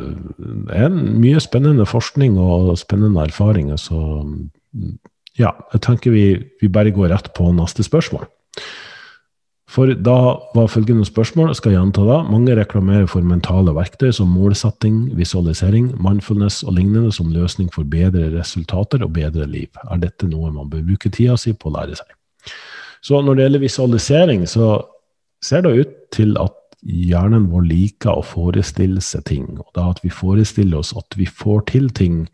er 0.75 0.89
mye 0.91 1.41
spennende 1.43 1.87
forskning 1.87 2.35
og 2.43 2.73
spennende 2.81 3.23
erfaringer, 3.23 3.79
så 3.79 4.25
ja, 5.39 5.53
jeg 5.73 5.83
tenker 5.85 6.11
vi, 6.15 6.25
vi 6.61 6.71
bare 6.73 6.91
går 6.91 7.13
rett 7.13 7.31
på 7.37 7.53
neste 7.55 7.87
spørsmål. 7.87 8.27
For 9.73 9.89
da 10.05 10.17
var 10.53 10.69
følgende 10.69 11.07
spørsmål, 11.09 11.55
skal 11.57 11.73
jeg 11.73 11.81
gjenta 11.81 12.03
da. 12.05 12.19
Mange 12.29 12.53
reklamerer 12.59 13.07
for 13.09 13.25
mentale 13.25 13.73
verktøy 13.73 14.11
som 14.13 14.29
målsetting, 14.29 15.07
visualisering, 15.17 15.95
mindfulness 16.03 16.61
og 16.67 16.77
lignende 16.77 17.13
som 17.17 17.31
løsning 17.33 17.71
for 17.73 17.89
bedre 17.89 18.29
resultater 18.35 19.05
og 19.07 19.15
bedre 19.17 19.47
liv. 19.49 19.71
Er 19.89 20.03
dette 20.03 20.29
noe 20.29 20.53
man 20.53 20.69
bør 20.69 20.85
bruke 20.91 21.09
tida 21.09 21.39
si 21.41 21.55
på 21.57 21.71
å 21.71 21.77
lære 21.79 21.97
seg? 22.03 22.13
Så 23.03 23.23
når 23.25 23.39
det 23.39 23.47
gjelder 23.47 23.65
visualisering, 23.65 24.45
så 24.51 24.75
ser 25.43 25.65
det 25.65 25.73
ut 25.79 25.97
til 26.13 26.37
at 26.43 26.59
hjernen 26.83 27.49
vår 27.49 27.65
liker 27.71 28.19
å 28.19 28.27
forestille 28.27 29.01
seg 29.01 29.25
ting. 29.31 29.49
Og 29.57 29.73
da 29.79 29.89
at 29.95 30.03
vi 30.05 30.13
forestiller 30.13 30.83
oss 30.83 30.93
at 30.99 31.17
vi 31.17 31.25
får 31.27 31.65
til 31.73 31.89
ting, 31.97 32.27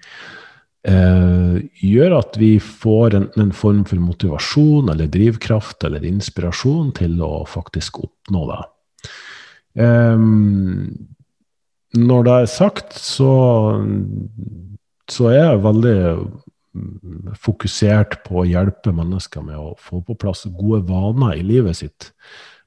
eh, 0.89 1.59
gjør 1.85 2.17
at 2.19 2.39
vi 2.41 2.55
får 2.63 3.17
en, 3.19 3.29
en, 3.41 3.53
form 3.55 3.85
for 3.89 4.01
motivasjon 4.03 4.91
eller 4.93 5.11
drivkraft 5.13 5.85
eller 5.89 6.07
inspirasjon 6.09 6.93
til 6.99 7.19
å 7.25 7.45
faktisk 7.49 8.03
oppnå 8.07 8.45
det. 8.53 8.61
Eh, 9.85 10.27
når 11.99 12.27
det 12.27 12.35
er 12.35 12.53
sagt, 12.53 12.99
så, 13.01 13.33
så 15.09 15.31
er 15.31 15.39
jeg 15.39 15.65
veldig 15.65 15.99
fokusert 17.39 18.21
på 18.27 18.43
å 18.43 18.47
hjelpe 18.49 18.93
mennesker 18.95 19.45
med 19.45 19.59
å 19.59 19.73
få 19.81 20.03
på 20.05 20.17
plass 20.21 20.45
gode 20.53 20.85
vaner 20.89 21.39
i 21.39 21.47
livet 21.47 21.81
sitt. 21.81 22.13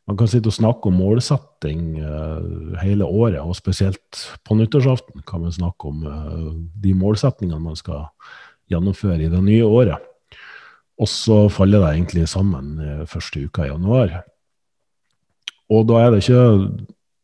Man 0.09 0.17
kan 0.17 0.29
sitte 0.29 0.49
og 0.49 0.55
snakke 0.57 0.89
om 0.89 0.97
målsetting 0.97 1.83
uh, 2.01 2.77
hele 2.81 3.05
året, 3.05 3.39
og 3.39 3.55
spesielt 3.55 4.23
på 4.47 4.57
nyttårsaften 4.57 5.23
kan 5.27 5.43
man 5.45 5.53
snakke 5.55 5.91
om 5.91 6.05
uh, 6.07 6.47
de 6.83 6.95
målsettingene 6.97 7.61
man 7.61 7.77
skal 7.79 8.07
gjennomføre 8.71 9.21
i 9.21 9.29
det 9.31 9.43
nye 9.45 9.67
året. 9.67 10.01
Og 11.01 11.09
så 11.09 11.45
faller 11.53 11.83
det 11.83 11.93
egentlig 11.93 12.25
sammen 12.31 12.73
uh, 12.81 13.05
første 13.09 13.45
uka 13.45 13.67
i 13.67 13.71
januar. 13.71 14.17
Og 15.71 15.85
da 15.87 16.01
er 16.01 16.11
det 16.11 16.25
ikke 16.25 16.43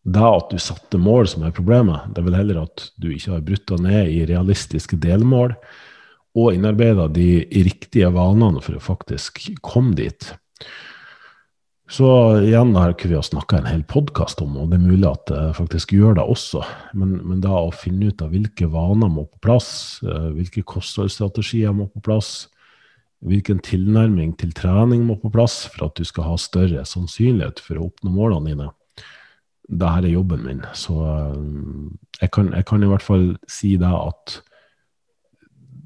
det 0.08 0.24
at 0.24 0.54
du 0.54 0.62
satte 0.62 1.02
mål 1.02 1.28
som 1.28 1.44
er 1.44 1.56
problemet, 1.56 2.14
det 2.14 2.22
er 2.22 2.28
vel 2.30 2.40
heller 2.40 2.62
at 2.64 2.88
du 2.96 3.10
ikke 3.12 3.34
har 3.34 3.44
brutt 3.44 3.68
deg 3.74 3.84
ned 3.84 4.12
i 4.14 4.24
realistiske 4.30 5.00
delmål 5.04 5.58
og 6.38 6.54
innarbeida 6.54 7.08
de 7.12 7.48
riktige 7.66 8.10
vanene 8.14 8.62
for 8.64 8.78
å 8.78 8.84
faktisk 8.84 9.42
komme 9.66 9.98
dit. 9.98 10.30
Så 11.88 12.08
igjen 12.44 12.74
har 12.76 12.92
ikke 12.92 13.08
vi 13.08 13.16
har 13.16 13.24
snakka 13.24 13.62
en 13.62 13.70
hel 13.70 13.84
podkast 13.88 14.42
om, 14.44 14.58
og 14.60 14.72
det 14.72 14.76
er 14.76 14.90
mulig 14.90 15.08
at 15.08 15.30
det 15.30 15.44
faktisk 15.56 15.94
gjør 15.96 16.18
det 16.18 16.26
også. 16.28 16.60
Men, 17.00 17.14
men 17.24 17.40
da 17.44 17.54
å 17.62 17.72
finne 17.72 18.10
ut 18.12 18.24
av 18.24 18.34
hvilke 18.36 18.68
vaner 18.74 19.08
må 19.12 19.24
på 19.30 19.40
plass, 19.46 19.70
eh, 20.04 20.26
hvilke 20.36 20.66
kostholdsstrategier 20.68 21.72
må 21.76 21.88
på 21.94 22.04
plass, 22.04 22.50
hvilken 23.24 23.62
tilnærming 23.64 24.36
til 24.38 24.52
trening 24.58 25.06
må 25.08 25.16
på 25.22 25.32
plass 25.34 25.62
for 25.72 25.88
at 25.88 25.96
du 25.96 26.04
skal 26.06 26.28
ha 26.28 26.36
større 26.42 26.84
sannsynlighet 26.86 27.64
for 27.64 27.80
å 27.80 27.88
oppnå 27.88 28.12
målene 28.12 28.52
dine, 28.52 28.68
det 29.68 29.94
her 29.96 30.04
er 30.04 30.16
jobben 30.18 30.44
min. 30.44 30.62
Så 30.76 31.00
eh, 31.08 31.40
jeg 32.20 32.36
kan, 32.36 32.52
jeg 32.52 32.68
kan 32.68 32.84
i 32.84 32.92
hvert 32.92 33.08
fall 33.08 33.30
si 33.48 33.78
det 33.80 33.96
at 33.96 34.38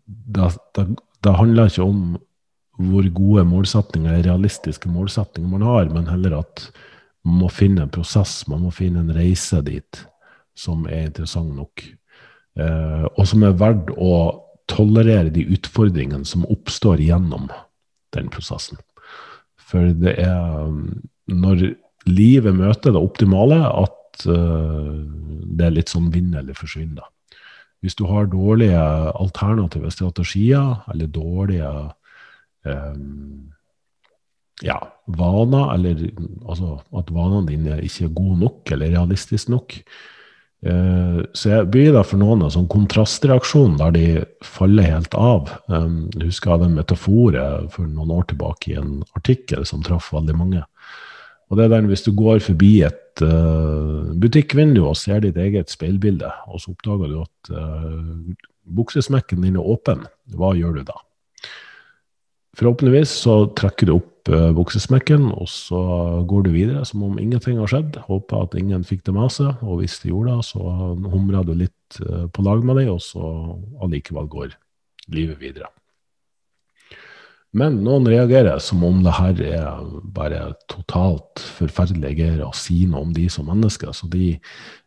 det, 0.09 0.49
det, 0.73 0.89
det 1.21 1.37
handler 1.37 1.69
ikke 1.69 1.85
om 1.85 2.03
hvor 2.89 3.07
gode 3.15 3.45
målsetninger, 3.49 4.23
realistiske 4.25 4.89
målsetninger 4.91 5.49
man 5.51 5.65
har, 5.65 5.89
men 5.93 6.09
heller 6.09 6.39
at 6.41 6.67
man 7.27 7.43
må 7.43 7.49
finne 7.53 7.85
en 7.85 7.93
prosess, 7.93 8.41
man 8.49 8.63
må 8.65 8.71
finne 8.73 9.03
en 9.03 9.13
reise 9.13 9.61
dit 9.65 10.05
som 10.57 10.85
er 10.89 11.09
interessant 11.09 11.53
nok. 11.55 11.83
Eh, 12.59 13.05
og 13.11 13.27
som 13.29 13.43
er 13.45 13.57
verdt 13.59 13.91
å 13.95 14.13
tolerere 14.71 15.31
de 15.33 15.45
utfordringene 15.55 16.27
som 16.27 16.47
oppstår 16.49 17.01
gjennom 17.03 17.49
den 18.15 18.29
prosessen. 18.33 18.79
For 19.71 19.93
det 19.95 20.17
er 20.19 20.67
um, 20.67 21.01
når 21.31 21.71
livet 22.09 22.55
møter 22.57 22.93
det 22.93 23.01
optimale, 23.01 23.61
at 23.61 24.25
eh, 24.27 24.93
det 25.51 25.67
er 25.67 25.75
litt 25.75 25.91
sånn 25.91 26.11
vinn 26.13 26.33
eller 26.35 26.57
forsvinn. 26.57 26.97
Hvis 27.81 27.97
du 27.97 28.05
har 28.09 28.29
dårlige 28.29 28.81
alternative 29.15 29.91
strategier, 29.93 30.81
eller 30.91 31.09
dårlige 31.09 31.71
um, 32.67 33.51
ja, 34.61 34.77
vaner, 35.09 35.73
eller 35.75 36.07
altså 36.45 36.77
at 36.97 37.11
vanene 37.13 37.49
dine 37.49 37.77
ikke 37.85 38.07
er 38.07 38.17
gode 38.17 38.39
nok 38.43 38.73
eller 38.75 38.93
realistiske 38.95 39.53
nok. 39.53 39.77
Uh, 40.61 41.23
så 41.33 41.55
jeg 41.55 41.69
blir 41.73 41.95
da 41.95 42.03
for 42.05 42.21
noen 42.21 42.43
en 42.45 42.53
sånn 42.53 42.69
kontrastreaksjon 42.69 43.79
der 43.79 43.95
de 43.95 44.05
faller 44.45 44.85
helt 44.85 45.15
av. 45.17 45.49
Um, 45.65 46.03
jeg 46.13 46.29
husker 46.29 46.51
jeg 46.51 46.57
hadde 46.59 46.69
en 46.69 46.77
metafore 46.77 47.45
for 47.73 47.89
noen 47.89 48.13
år 48.13 48.27
tilbake 48.29 48.73
i 48.73 48.77
en 48.77 48.99
artikkel 49.17 49.65
som 49.65 49.81
traff 49.85 50.11
veldig 50.13 50.37
mange. 50.37 50.61
Og 51.49 51.57
det 51.57 51.65
er 51.65 51.73
den 51.73 51.89
hvis 51.89 52.05
du 52.05 52.13
går 52.15 52.39
forbi 52.45 52.75
et 52.87 53.23
uh, 53.25 54.13
butikkvindu 54.21 54.85
og 54.85 54.99
ser 54.99 55.25
ditt 55.25 55.39
eget 55.41 55.73
speilbilde, 55.73 56.29
og 56.47 56.61
så 56.61 56.75
oppdager 56.75 57.09
du 57.09 57.17
at 57.25 57.51
uh, 57.57 58.51
buksesmekken 58.77 59.41
din 59.43 59.57
er 59.57 59.73
åpen, 59.73 60.05
hva 60.37 60.53
gjør 60.55 60.77
du 60.77 60.85
da? 60.87 61.01
Forhåpentligvis 62.59 63.13
så 63.23 63.45
trekker 63.55 63.87
du 63.87 63.95
opp 63.95 64.07
buksesmekken, 64.29 65.31
og 65.33 65.47
så 65.49 65.81
går 66.29 66.45
du 66.45 66.51
videre 66.53 66.85
som 66.85 67.03
om 67.07 67.19
ingenting 67.19 67.57
har 67.57 67.71
skjedd. 67.71 67.97
Håper 68.05 68.45
at 68.45 68.57
ingen 68.59 68.83
fikk 68.85 69.05
det 69.07 69.15
med 69.15 69.31
seg, 69.33 69.61
og 69.65 69.81
hvis 69.81 69.99
de 70.03 70.11
gjorde 70.11 70.35
det, 70.35 70.47
så 70.51 70.61
humrer 71.11 71.47
du 71.47 71.55
litt 71.57 72.01
uh, 72.05 72.27
på 72.29 72.45
lag 72.45 72.63
med 72.65 72.81
dem, 72.81 72.91
og 72.93 73.01
så 73.01 73.31
allikevel 73.81 74.29
går 74.31 74.57
livet 75.11 75.39
videre. 75.41 75.71
Men 77.51 77.81
noen 77.83 78.05
reagerer 78.07 78.61
som 78.63 78.83
om 78.87 79.01
det 79.03 79.11
her 79.17 79.41
er 79.43 79.81
bare 80.15 80.53
totalt 80.71 81.41
forferdelige 81.57 82.37
å 82.45 82.53
si 82.55 82.85
noe 82.87 83.03
om 83.03 83.11
de 83.15 83.25
som 83.31 83.49
mennesker. 83.51 83.91
Så 83.91 84.07
de 84.11 84.37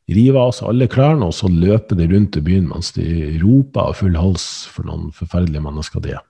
river 0.08 0.40
av 0.40 0.54
seg 0.56 0.70
alle 0.70 0.88
klærne, 0.88 1.28
og 1.28 1.36
så 1.36 1.50
løper 1.52 1.98
de 1.98 2.08
rundt 2.08 2.38
i 2.40 2.44
byen 2.44 2.70
mens 2.70 2.94
de 2.96 3.34
roper 3.42 3.90
av 3.90 3.98
full 4.00 4.16
hals 4.16 4.46
for 4.72 4.88
noen 4.88 5.12
forferdelige 5.12 5.64
mennesker 5.66 6.06
de 6.06 6.16
er. 6.16 6.24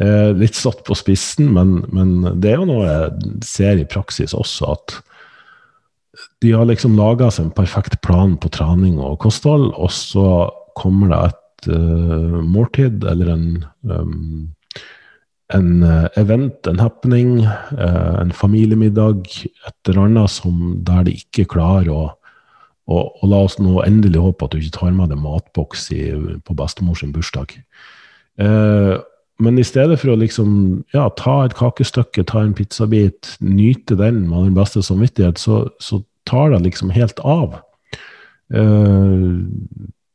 Eh, 0.00 0.30
litt 0.38 0.56
satt 0.56 0.80
på 0.86 0.96
spissen, 0.96 1.50
men, 1.52 1.82
men, 1.92 2.14
det 2.40 2.54
er 2.54 2.62
jo 2.62 2.68
noe 2.70 2.86
jeg 2.86 3.42
ser 3.44 3.80
i 3.80 3.88
praksis 3.88 4.32
også, 4.32 4.72
at 4.72 4.96
de 6.44 6.54
har 6.56 6.64
liksom 6.68 6.96
laga 6.96 7.28
seg 7.32 7.48
en 7.48 7.54
perfekt 7.56 7.98
plan 8.04 8.38
på 8.40 8.50
trening 8.52 8.96
og 9.00 9.18
kosthold, 9.22 9.70
og 9.76 9.92
så 9.92 10.26
kommer 10.78 11.12
det 11.12 11.20
et 11.28 11.68
uh, 11.76 12.40
måltid 12.40 13.04
eller 13.08 13.30
en 13.32 13.46
um, 13.86 14.50
en 15.52 15.84
event, 16.16 16.64
en 16.64 16.78
happening, 16.80 17.42
en 17.76 18.30
familiemiddag, 18.32 19.26
et 19.68 19.90
eller 19.90 20.06
annet 20.06 20.32
som, 20.32 20.78
der 20.80 21.02
de 21.04 21.12
ikke 21.18 21.44
klarer 21.52 21.90
å 21.92 22.04
og, 22.90 23.12
og, 23.20 23.26
la 23.30 23.40
oss 23.46 23.58
nå 23.62 23.76
endelig 23.84 24.22
håpe 24.22 24.46
at 24.46 24.54
du 24.54 24.62
ikke 24.62 24.78
tar 24.78 24.94
med 24.96 25.12
deg 25.12 25.20
matboks 25.22 25.86
i, 25.94 26.02
på 26.42 26.56
bestemors 26.58 27.04
bursdag. 27.14 27.54
Eh, 28.42 28.94
men 29.40 29.58
i 29.58 29.64
stedet 29.66 29.98
for 30.00 30.12
å 30.12 30.18
liksom 30.20 30.50
ja, 30.94 31.08
ta 31.18 31.42
et 31.46 31.56
kakestykke, 31.58 32.24
ta 32.28 32.42
en 32.44 32.54
pizzabit, 32.56 33.36
nyte 33.40 33.96
den 33.98 34.26
med 34.28 34.50
den 34.50 34.56
beste 34.58 34.82
samvittighet, 34.84 35.40
så, 35.40 35.64
så 35.82 36.02
tar 36.28 36.52
det 36.52 36.62
liksom 36.66 36.92
helt 36.94 37.22
av. 37.24 37.56
Uh, 38.52 39.42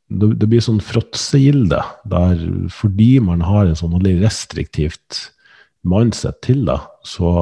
det, 0.08 0.30
det, 0.40 0.46
blir 0.46 0.62
sånn 0.64 0.80
fråtsegilde 0.80 1.82
der 2.08 2.44
fordi 2.72 3.18
man 3.20 3.42
har 3.44 3.66
en 3.66 3.76
sånn 3.76 3.96
veldig 3.96 4.14
restriktivt 4.22 5.26
mindset 5.88 6.38
til 6.46 6.62
det, 6.68 6.78
så, 7.06 7.32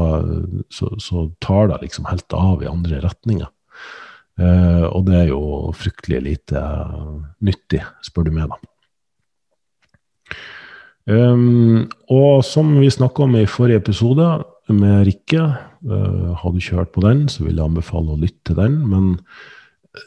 så, 0.73 0.91
så, 1.03 1.29
tar 1.45 1.71
det 1.71 1.83
liksom 1.85 2.09
helt 2.11 2.35
av 2.37 2.65
i 2.65 2.71
andre 2.71 3.01
retninger. 3.05 3.53
Uh, 4.37 4.85
og 4.91 5.07
det 5.07 5.21
er 5.23 5.31
jo 5.31 5.43
fryktelig 5.77 6.21
lite 6.27 6.63
nyttig, 7.45 7.85
spør 8.05 8.29
du 8.29 8.35
meg, 8.37 8.51
da. 8.53 8.59
Um, 11.07 11.87
og 12.11 12.43
som 12.43 12.73
vi 12.81 12.89
snakka 12.91 13.27
om 13.29 13.37
i 13.39 13.47
forrige 13.47 13.79
episode 13.79 14.27
med 14.75 15.05
Rikke, 15.07 15.45
uh, 15.87 16.33
har 16.35 16.51
du 16.51 16.59
ikke 16.59 16.81
hørt 16.81 16.91
på 16.97 17.05
den, 17.05 17.29
så 17.31 17.45
vil 17.45 17.55
jeg 17.55 17.67
anbefale 17.69 18.15
å 18.15 18.19
lytte 18.19 18.51
til 18.51 18.59
den. 18.59 18.81
Men 18.91 19.13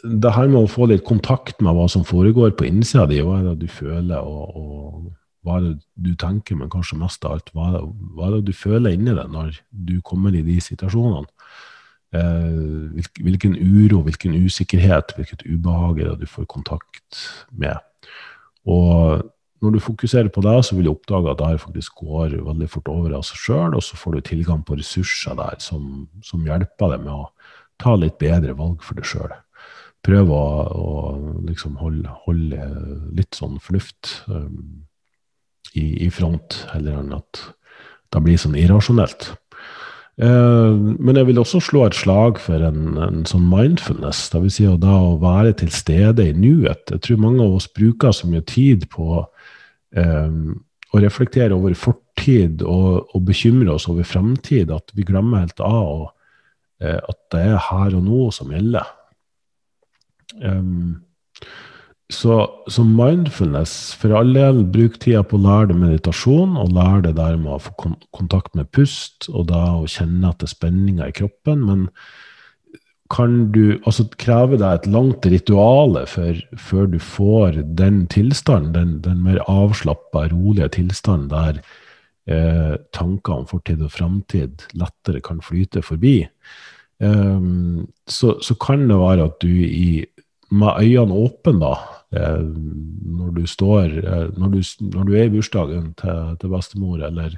det 0.04 0.34
her 0.36 0.52
med 0.52 0.66
å 0.66 0.72
få 0.72 0.90
litt 0.92 1.06
kontakt 1.08 1.64
med 1.64 1.78
hva 1.78 1.88
som 1.92 2.04
foregår 2.08 2.52
på 2.60 2.68
innsida 2.68 3.08
di, 3.10 3.22
hva 3.24 3.40
er 3.40 3.48
det 3.54 3.64
du 3.64 3.72
føler, 3.72 4.20
og, 4.20 4.60
og, 4.60 5.08
hva 5.48 5.56
er 5.58 5.70
det 5.70 5.74
du 5.96 6.12
tenker, 6.20 6.60
men 6.60 6.72
kanskje 6.72 7.00
mest 7.00 7.24
av 7.24 7.38
alt, 7.38 7.56
hva, 7.56 7.80
hva 7.80 8.28
er 8.28 8.38
det 8.38 8.52
du 8.52 8.54
føler 8.60 8.98
inni 8.98 9.16
deg 9.16 9.32
når 9.32 9.56
du 9.72 9.98
kommer 10.04 10.36
i 10.36 10.44
de 10.46 10.60
situasjonene? 10.64 11.32
Uh, 12.10 13.00
hvilken 13.22 13.54
uro, 13.56 14.02
hvilken 14.04 14.36
usikkerhet, 14.36 15.14
hvilket 15.16 15.46
ubehag 15.48 16.02
er 16.02 16.12
det 16.12 16.26
du 16.26 16.32
får 16.32 16.50
kontakt 16.50 17.24
med? 17.56 17.78
Og 18.68 19.30
når 19.60 19.76
du 19.76 19.82
fokuserer 19.84 20.30
på 20.32 20.44
det, 20.46 20.56
så 20.66 20.78
vil 20.78 20.88
du 20.88 20.94
oppdage 20.94 21.32
at 21.32 21.42
det 21.42 21.50
her 21.52 21.62
faktisk 21.62 22.02
går 22.06 22.38
veldig 22.48 22.70
fort 22.72 22.90
over 22.92 23.18
av 23.18 23.26
seg 23.28 23.42
sjøl, 23.44 23.76
og 23.76 23.84
så 23.84 24.00
får 24.00 24.16
du 24.16 24.26
tilgang 24.30 24.64
på 24.66 24.78
ressurser 24.80 25.36
der 25.40 25.60
som, 25.64 26.08
som 26.24 26.48
hjelper 26.48 26.96
deg 26.96 27.06
med 27.06 27.14
å 27.16 27.30
ta 27.80 27.96
litt 28.00 28.18
bedre 28.22 28.56
valg 28.60 28.84
for 28.84 29.00
deg 29.00 29.08
sjøl 29.08 29.36
prøve 30.06 30.36
å, 30.36 30.48
å 30.80 30.92
liksom 31.48 31.78
holde, 31.82 32.12
holde, 32.26 32.70
litt 33.18 33.36
sånn 33.38 33.60
fornuft 33.64 34.22
um, 34.32 34.86
i, 35.76 36.06
i, 36.06 36.10
front, 36.14 36.64
heller 36.74 37.02
enn 37.02 37.16
at 37.18 37.44
det 38.14 38.24
blir 38.26 38.40
sånn 38.42 38.58
irrasjonelt. 38.58 39.34
Uh, 40.20 40.76
men 41.00 41.16
jeg 41.16 41.30
vil 41.30 41.40
også 41.40 41.62
slå 41.64 41.86
et 41.88 41.96
slag 41.96 42.40
for 42.44 42.64
en, 42.68 42.98
en 43.00 43.22
sånn 43.30 43.46
mindfulness, 43.52 44.26
dvs. 44.34 44.58
Si 44.58 44.68
da 44.82 44.96
å 45.04 45.18
være 45.22 45.54
til 45.62 45.72
stede 45.72 46.26
i 46.32 46.36
nuet. 46.36 46.90
Jeg 46.92 47.04
tror 47.06 47.22
mange 47.24 47.46
av 47.46 47.60
oss 47.60 47.70
bruker 47.72 48.16
så 48.16 48.28
mye 48.28 48.44
tid 48.48 48.90
på 48.92 49.22
å 49.98 51.02
reflektere 51.02 51.56
over 51.56 51.74
fortid 51.78 52.64
og, 52.66 53.10
og 53.14 53.26
bekymre 53.26 53.74
oss 53.74 53.88
over 53.90 54.08
fremtid 54.08 54.72
at 54.74 54.94
vi 54.98 55.06
glemmer 55.08 55.46
helt 55.46 55.62
av 55.66 55.82
og, 55.82 56.08
uh, 56.84 56.98
at 56.98 57.20
det 57.34 57.44
er 57.52 57.62
her 57.70 57.98
og 57.98 58.06
nå 58.06 58.24
som 58.36 58.54
gjelder. 58.54 58.90
Um, 60.44 61.00
så, 62.10 62.40
så, 62.66 62.84
mindfulness, 62.84 63.94
for 64.02 64.16
all 64.18 64.32
del, 64.34 64.64
bruk 64.74 64.96
tida 65.02 65.22
på 65.22 65.38
å 65.38 65.44
lære 65.44 65.70
det 65.70 65.76
meditasjon, 65.78 66.56
og 66.58 66.72
lære 66.74 67.04
det 67.06 67.12
der 67.20 67.36
med 67.38 67.54
å 67.54 67.62
få 67.62 67.76
kontakt 68.18 68.56
med 68.58 68.72
pust, 68.74 69.28
og 69.30 69.46
da 69.52 69.62
å 69.78 69.86
kjenne 69.86 70.32
at 70.32 70.42
det 70.42 70.50
er 70.50 70.56
spenninger 70.56 71.12
i 71.12 71.16
kroppen. 71.20 71.62
Men 71.68 71.84
kan 73.10 73.50
du 73.54 73.80
altså 73.88 74.06
kreve 74.22 74.60
deg 74.62 74.70
et 74.70 74.88
langt 74.94 75.26
ritual 75.26 75.98
før 76.08 76.90
du 76.92 77.00
får 77.02 77.62
den 77.80 78.04
tilstanden, 78.12 78.74
den, 78.76 78.92
den 79.06 79.24
mer 79.26 79.42
avslappa, 79.50 80.28
rolige 80.30 80.70
tilstanden 80.78 81.32
der 81.32 81.62
eh, 82.30 82.76
tanker 82.94 83.42
om 83.42 83.48
fortid 83.50 83.82
og 83.82 83.96
framtid 83.96 84.68
lettere 84.78 85.24
kan 85.26 85.42
flyte 85.42 85.82
forbi? 85.86 86.22
Um, 87.00 87.88
så, 88.08 88.36
så, 88.44 88.54
kan 88.60 88.90
det 88.90 88.98
være 89.00 89.30
at 89.30 89.38
du 89.42 89.48
i 89.48 90.06
med 90.52 90.82
øynene 90.82 91.16
åpne, 91.16 91.60
da, 91.62 91.74
eh, 92.18 92.42
når 92.42 93.36
du 93.38 93.44
står 93.48 93.94
eh, 94.02 94.26
når 94.38 94.54
du, 94.54 94.60
når 94.90 95.04
du 95.06 95.14
er 95.14 95.30
i 95.30 95.34
bursdagen 95.34 95.94
til, 95.98 96.36
til 96.42 96.54
bestemor, 96.54 97.04
eller 97.06 97.38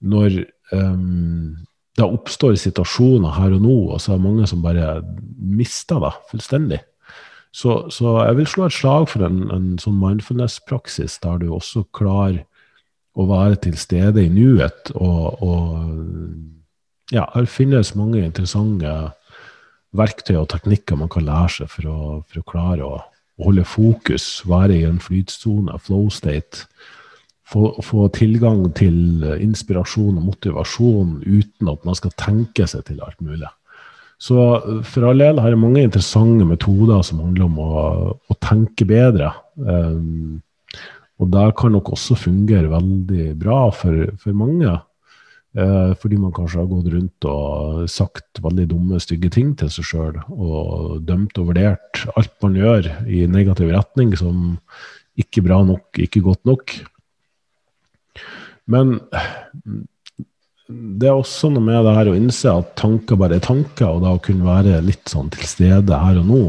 når 0.00 0.44
um, 0.72 1.56
det 1.98 2.06
oppstår 2.06 2.54
situasjoner 2.60 3.34
her 3.36 3.56
og 3.56 3.64
nå, 3.64 3.78
og 3.94 4.00
så 4.00 4.14
er 4.14 4.20
det 4.20 4.26
mange 4.28 4.46
som 4.50 4.62
bare 4.62 5.00
mister 5.38 6.00
det 6.04 6.12
fullstendig. 6.30 6.78
Så, 7.50 7.88
så, 7.90 8.20
jeg 8.28 8.36
vil 8.38 8.46
slå 8.46 8.68
et 8.68 8.76
slag 8.76 9.08
for 9.10 9.24
en, 9.26 9.40
en 9.50 9.68
sånn 9.82 9.96
mindfulness-praksis 9.98 11.16
der 11.24 11.40
du 11.42 11.48
også 11.56 11.86
klarer 11.96 12.44
å 13.18 13.26
være 13.26 13.58
til 13.64 13.78
stede 13.80 14.22
i 14.22 14.30
nuet. 14.30 14.92
Og, 14.94 15.42
og 15.42 17.14
ja, 17.14 17.24
her 17.34 17.48
finnes 17.50 17.96
mange 17.98 18.20
interessante 18.22 18.92
verktøy 19.96 20.36
og 20.36 20.50
teknikker 20.52 21.00
man 21.00 21.10
kan 21.10 21.26
lære 21.26 21.54
seg 21.56 21.72
for 21.72 21.90
å, 21.90 22.00
for 22.28 22.42
å 22.42 22.50
klare 22.52 22.86
å, 22.86 22.98
holde 23.38 23.64
fokus, 23.64 24.42
være 24.50 24.80
i 24.80 24.84
en 24.88 25.00
flytsone, 25.02 25.78
flow 25.82 26.08
state. 26.10 26.66
Få, 27.48 27.70
få, 27.80 28.10
tilgang 28.12 28.66
til 28.76 29.24
inspirasjon 29.40 30.18
og 30.20 30.26
motivasjon 30.26 31.14
uten 31.24 31.70
at 31.72 31.86
man 31.88 31.96
skal 31.96 32.12
tenke 32.20 32.66
seg 32.68 32.84
til 32.90 33.00
alt 33.00 33.22
mulig. 33.24 33.48
Så 34.18 34.34
for 34.84 35.06
all 35.06 35.22
del 35.22 35.38
har 35.38 35.54
jeg 35.54 35.60
mange 35.62 35.84
interessante 35.86 36.44
metoder 36.44 37.04
som 37.06 37.22
handler 37.22 37.46
om 37.46 37.60
å, 37.62 37.72
å 38.18 38.36
tenke 38.42 38.84
bedre. 38.88 39.30
Um, 39.56 40.42
og 41.22 41.30
det 41.34 41.46
kan 41.58 41.74
nok 41.74 41.92
også 41.94 42.18
fungere 42.18 42.70
veldig 42.70 43.30
bra 43.38 43.68
for, 43.74 44.10
for 44.18 44.36
mange. 44.36 44.74
Uh, 45.56 45.94
fordi 46.02 46.18
man 46.20 46.34
kanskje 46.34 46.60
har 46.60 46.68
gått 46.70 46.90
rundt 46.92 47.26
og 47.30 47.86
sagt 47.90 48.42
veldig 48.44 48.68
dumme, 48.74 49.00
stygge 49.02 49.30
ting 49.38 49.54
til 49.58 49.70
seg 49.72 49.86
sjøl, 49.86 50.20
og 50.34 51.00
dømt 51.06 51.38
og 51.40 51.52
vurdert 51.52 52.04
alt 52.18 52.34
man 52.44 52.58
gjør 52.58 52.90
i 53.06 53.24
negativ 53.30 53.72
retning 53.72 54.12
som 54.18 54.58
ikke 55.18 55.46
bra 55.46 55.62
nok, 55.66 55.88
ikke 55.98 56.22
godt 56.26 56.44
nok. 56.46 56.74
Men 58.68 58.98
det 60.68 61.08
er 61.08 61.16
også 61.16 61.48
noe 61.52 61.64
med 61.64 61.80
det 61.86 61.94
her 61.96 62.10
å 62.10 62.18
innse 62.18 62.52
at 62.52 62.74
tanker 62.76 63.16
bare 63.20 63.38
er 63.38 63.44
tanker, 63.44 63.88
og 63.88 64.04
da 64.04 64.12
å 64.16 64.22
kunne 64.22 64.44
være 64.48 64.82
litt 64.84 65.08
sånn 65.08 65.30
til 65.32 65.48
stede 65.48 66.02
her 66.02 66.20
og 66.20 66.28
nå. 66.28 66.42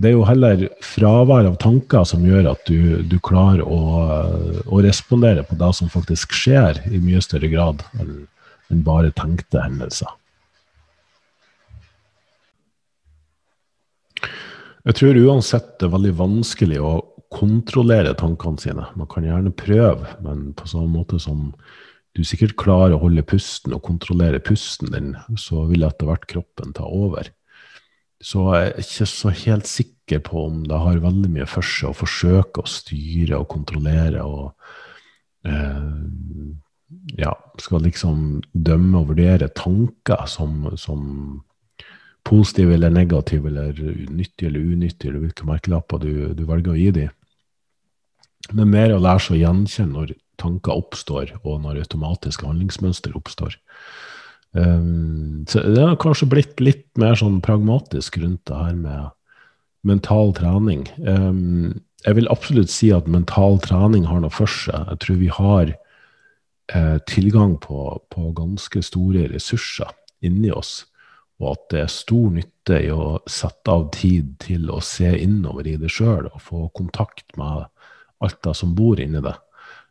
Det 0.00 0.08
er 0.08 0.14
jo 0.16 0.24
heller 0.24 0.64
fravær 0.80 1.50
av 1.50 1.58
tanker 1.60 2.06
som 2.08 2.24
gjør 2.24 2.48
at 2.54 2.64
du, 2.64 3.02
du 3.04 3.18
klarer 3.20 3.60
å, 3.60 3.80
å, 4.64 4.80
respondere 4.80 5.44
på 5.44 5.58
det 5.60 5.68
som 5.76 5.92
faktisk 5.92 6.32
skjer, 6.32 6.80
i 6.88 7.00
mye 7.02 7.20
større 7.24 7.52
grad 7.52 7.84
enn 8.00 8.22
enn 8.72 8.82
bare 8.86 9.12
tenkte 9.12 9.60
hendelser. 9.60 10.10
Jeg 14.82 14.98
tror 14.98 15.18
uansett 15.28 15.76
det 15.78 15.86
er 15.86 15.92
veldig 15.92 16.14
vanskelig 16.18 16.80
å 16.82 16.92
kontrollere 17.32 18.14
tankene 18.18 18.60
sine. 18.60 18.86
Man 18.98 19.08
kan 19.10 19.26
gjerne 19.26 19.54
prøve, 19.56 20.16
men 20.24 20.50
på 20.58 20.68
samme 20.70 20.92
måte 20.92 21.20
som 21.22 21.50
du 22.16 22.22
sikkert 22.28 22.58
klarer 22.60 22.96
å 22.96 23.02
holde 23.06 23.24
pusten 23.24 23.72
og 23.72 23.84
kontrollere 23.86 24.42
pusten 24.44 24.92
din, 24.92 25.14
så 25.40 25.64
vil 25.70 25.86
etter 25.86 26.10
hvert 26.10 26.26
kroppen 26.28 26.74
ta 26.76 26.84
over. 26.84 27.30
Så 28.22 28.44
jeg 28.54 28.66
er 28.68 28.82
ikke 28.84 29.08
så 29.10 29.32
helt 29.34 29.66
sikker 29.66 30.20
på 30.28 30.44
om 30.46 30.60
det 30.68 30.78
har 30.78 31.00
veldig 31.02 31.30
mye 31.32 31.46
for 31.48 31.66
seg 31.66 31.90
å 31.90 31.96
forsøke 32.04 32.62
å 32.62 32.70
styre 32.70 33.40
og 33.40 33.48
kontrollere 33.50 34.22
og 34.22 34.52
eh, 35.48 36.52
ja, 37.18 37.32
skal 37.58 37.82
liksom 37.86 38.42
dømme 38.52 39.00
og 39.00 39.10
vurdere 39.14 39.48
tanker 39.56 40.28
som, 40.30 40.68
som 40.78 41.02
positive 42.28 42.76
eller 42.76 42.92
negative, 42.94 43.48
eller 43.48 43.72
nyttige 44.12 44.52
eller 44.52 44.60
unyttige, 44.60 45.10
eller 45.10 45.24
hvilke 45.26 45.48
merkelapper 45.48 46.04
du, 46.04 46.12
du 46.36 46.44
velger 46.46 46.74
å 46.74 46.78
gi 46.78 46.90
dem. 47.00 47.18
Men 48.50 48.72
mer 48.72 48.92
å 48.94 49.00
lære 49.02 49.22
seg 49.22 49.36
å 49.36 49.40
gjenkjenne 49.44 49.94
når 49.94 50.14
tanker 50.42 50.74
oppstår, 50.74 51.36
og 51.46 51.62
når 51.62 51.84
automatiske 51.84 52.46
handlingsmønster 52.48 53.14
oppstår. 53.16 53.54
Um, 54.52 55.44
så 55.48 55.62
det 55.64 55.80
har 55.80 55.96
kanskje 56.00 56.28
blitt 56.28 56.60
litt 56.60 56.88
mer 57.00 57.14
sånn 57.16 57.38
pragmatisk 57.44 58.18
rundt 58.20 58.42
det 58.50 58.58
her 58.58 58.74
med 58.76 59.12
mental 59.86 60.34
trening. 60.36 60.84
Um, 61.06 61.80
jeg 62.04 62.18
vil 62.18 62.30
absolutt 62.32 62.72
si 62.72 62.90
at 62.94 63.10
mental 63.10 63.60
trening 63.62 64.06
har 64.10 64.22
noe 64.22 64.34
for 64.34 64.50
seg. 64.50 64.88
Jeg 64.90 65.02
tror 65.04 65.18
vi 65.20 65.30
har 65.32 65.74
eh, 66.74 66.98
tilgang 67.06 67.56
på, 67.62 67.84
på, 68.10 68.32
ganske 68.36 68.82
store 68.82 69.28
ressurser 69.30 69.92
inni 70.26 70.50
oss, 70.54 70.82
og 71.38 71.52
at 71.54 71.68
det 71.70 71.82
er 71.84 71.92
stor 71.94 72.32
nytte 72.34 72.80
i 72.86 72.90
å 72.94 73.20
sette 73.30 73.70
av 73.70 73.88
tid 73.94 74.34
til 74.42 74.70
å 74.70 74.80
se 74.82 75.12
innover 75.18 75.68
i 75.70 75.76
det 75.78 75.90
sjøl 75.94 76.28
og 76.30 76.42
få 76.42 76.66
kontakt 76.74 77.36
med 77.38 77.68
alt 78.22 78.40
det 78.44 78.54
som 78.58 78.74
bor 78.78 79.00
inni 79.00 79.22
det, 79.24 79.34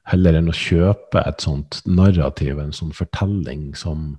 heller 0.10 0.38
enn 0.38 0.50
å 0.50 0.56
kjøpe 0.56 1.22
et 1.28 1.44
sånt 1.44 1.82
narrativ, 1.86 2.60
en 2.60 2.74
sånn 2.76 2.94
fortelling 2.96 3.72
som 3.78 4.16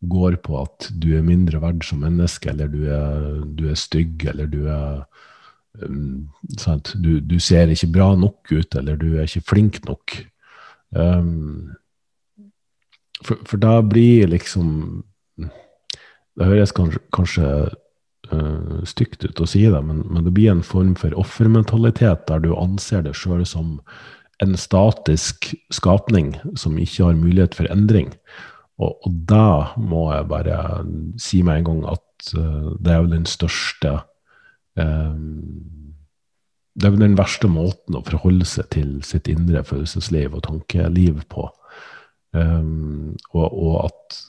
går 0.00 0.38
på 0.44 0.56
at 0.62 0.88
du 0.96 1.12
er 1.18 1.26
mindre 1.26 1.60
verd 1.60 1.84
som 1.84 2.00
menneske, 2.04 2.50
eller 2.50 2.70
du 2.72 2.86
er, 2.88 3.26
du 3.56 3.66
er 3.70 3.78
stygg, 3.78 4.24
eller 4.32 4.48
du 4.50 4.64
er 4.72 5.02
um, 5.84 6.30
du, 6.94 7.20
du, 7.20 7.36
ser 7.38 7.70
ikke 7.70 7.92
bra 7.98 8.14
nok 8.16 8.52
ut, 8.52 8.74
eller 8.74 8.96
du 8.96 9.12
er 9.12 9.28
ikke 9.28 9.44
flink 9.52 9.82
nok. 9.86 10.16
Um, 10.96 11.76
for, 13.20 13.36
for 13.44 13.60
da 13.60 13.76
blir 13.84 14.26
liksom 14.32 15.04
Det 16.40 16.46
høres 16.48 16.72
kanskje, 16.72 17.00
kanskje 17.12 17.46
uh, 18.32 18.80
stygt 18.88 19.24
ut 19.24 19.42
å 19.42 19.48
si 19.48 19.64
det, 19.66 19.80
men, 19.84 20.04
men, 20.08 20.24
det 20.26 20.34
blir 20.36 20.52
en 20.52 20.64
form 20.66 20.94
for 20.98 21.14
offermentalitet 21.18 22.26
der 22.30 22.42
du 22.44 22.52
anser 22.56 23.04
deg 23.06 23.16
sjøl 23.18 23.44
som 23.48 23.78
en 24.40 24.56
statisk 24.56 25.50
skapning 25.74 26.32
som 26.58 26.78
ikke 26.80 27.10
har 27.10 27.18
mulighet 27.18 27.56
for 27.58 27.68
endring. 27.72 28.14
Og, 28.80 28.96
og 29.04 29.18
da 29.28 29.74
må 29.76 30.06
jeg 30.14 30.30
bare 30.30 30.60
si 31.20 31.42
med 31.44 31.60
en 31.60 31.68
gang 31.68 31.82
at 31.96 32.32
uh, 32.38 32.72
det 32.80 32.94
er 32.94 33.04
vel 33.04 33.12
den 33.18 33.28
største 33.28 33.98
uh, 34.80 35.16
Det 36.74 36.86
er 36.86 36.94
vel 36.94 37.04
den 37.04 37.18
verste 37.18 37.50
måten 37.52 37.98
å 37.98 38.04
forholde 38.06 38.48
seg 38.48 38.70
til 38.72 38.92
sitt 39.04 39.28
indre 39.28 39.64
følelsesliv 39.66 40.38
og 40.38 40.46
tankeliv 40.46 41.24
på. 41.28 41.50
Um, 42.32 43.16
og, 43.34 43.48
og, 43.50 43.90
at 43.90 44.20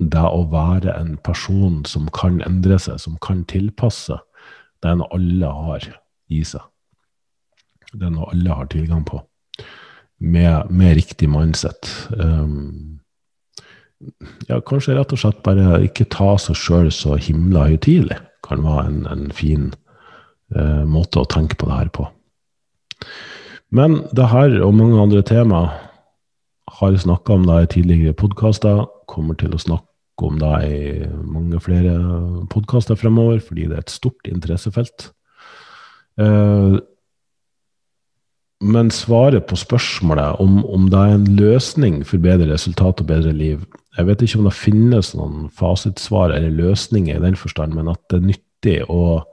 det 0.00 0.24
å 0.24 0.44
være 0.48 0.94
en 0.96 1.16
person 1.24 1.82
som 1.88 2.08
kan 2.16 2.40
endre 2.46 2.78
seg, 2.80 3.00
som 3.02 3.18
kan 3.22 3.44
tilpasse, 3.50 4.16
det 4.80 4.88
er 4.88 5.00
noe 5.00 5.12
alle 5.16 5.50
har 5.52 5.88
i 6.32 6.40
seg. 6.46 6.64
Det 7.92 8.06
er 8.06 8.14
noe 8.14 8.30
alle 8.32 8.54
har 8.54 8.70
tilgang 8.72 9.02
på, 9.04 9.20
med, 10.22 10.70
med 10.70 10.96
riktig 10.96 11.28
mindset. 11.28 11.90
Um, 12.16 13.00
ja, 14.48 14.60
kanskje 14.64 14.96
rett 14.96 15.12
og 15.12 15.20
slett 15.20 15.42
bare 15.44 15.82
ikke 15.84 16.08
ta 16.12 16.32
seg 16.40 16.56
sjøl 16.56 16.88
så 16.94 17.18
himla 17.20 17.66
høytidelig, 17.68 18.16
kan 18.46 18.64
være 18.64 18.86
en, 18.88 19.02
en 19.10 19.28
fin 19.36 19.68
uh, 20.56 20.86
måte 20.88 21.20
å 21.20 21.28
tenke 21.28 21.58
på 21.60 21.68
det 21.68 21.76
her 21.76 21.92
på. 21.92 22.08
Men 23.70 24.00
det 24.16 24.30
her 24.32 24.56
og 24.64 24.74
mange 24.78 24.96
andre 25.02 25.20
tema 25.26 25.66
har 26.80 26.96
snakka 26.96 27.36
om 27.36 27.44
det 27.46 27.58
i 27.60 27.70
tidligere 27.76 28.16
podkaster, 28.16 28.86
kommer 29.10 29.36
til 29.38 29.52
å 29.54 29.60
snakke 29.60 29.89
om 30.28 30.38
det 30.40 30.54
i 30.66 30.80
mange 31.24 31.60
flere 31.62 31.96
podkaster 32.52 32.98
fremover, 32.98 33.40
fordi 33.44 33.68
det 33.70 33.78
er 33.78 33.84
et 33.84 33.92
stort 33.92 34.30
interessefelt. 34.30 35.10
Eh, 36.20 36.78
men 38.60 38.90
svaret 38.92 39.46
på 39.48 39.56
spørsmålet 39.56 40.40
om, 40.42 40.60
om, 40.68 40.88
det 40.92 40.98
er 40.98 41.14
en 41.16 41.28
løsning 41.38 42.02
for 42.04 42.20
bedre 42.20 42.50
resultat 42.52 43.00
og 43.00 43.06
bedre 43.08 43.32
liv 43.32 43.62
Jeg 43.96 44.06
vet 44.06 44.22
ikke 44.22 44.38
om 44.38 44.44
det 44.46 44.54
finnes 44.54 45.14
noen 45.16 45.48
fasitsvar 45.56 46.34
eller 46.36 46.52
løsninger 46.54 47.16
i 47.16 47.22
den 47.24 47.36
forstand, 47.36 47.74
men 47.74 47.88
at 47.88 48.00
det 48.12 48.20
er 48.20 48.28
nyttig 48.28 48.76
å 48.92 49.24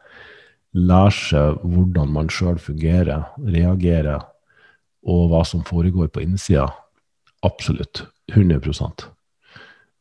lære 0.74 1.14
seg 1.14 1.60
hvordan 1.62 2.10
man 2.16 2.32
sjøl 2.34 2.58
fungerer, 2.62 3.28
reagerer, 3.38 4.26
og 5.08 5.30
hva 5.32 5.44
som 5.46 5.64
foregår 5.68 6.10
på 6.10 6.24
innsida. 6.26 6.72
Absolutt. 7.46 8.08
100 8.34 9.17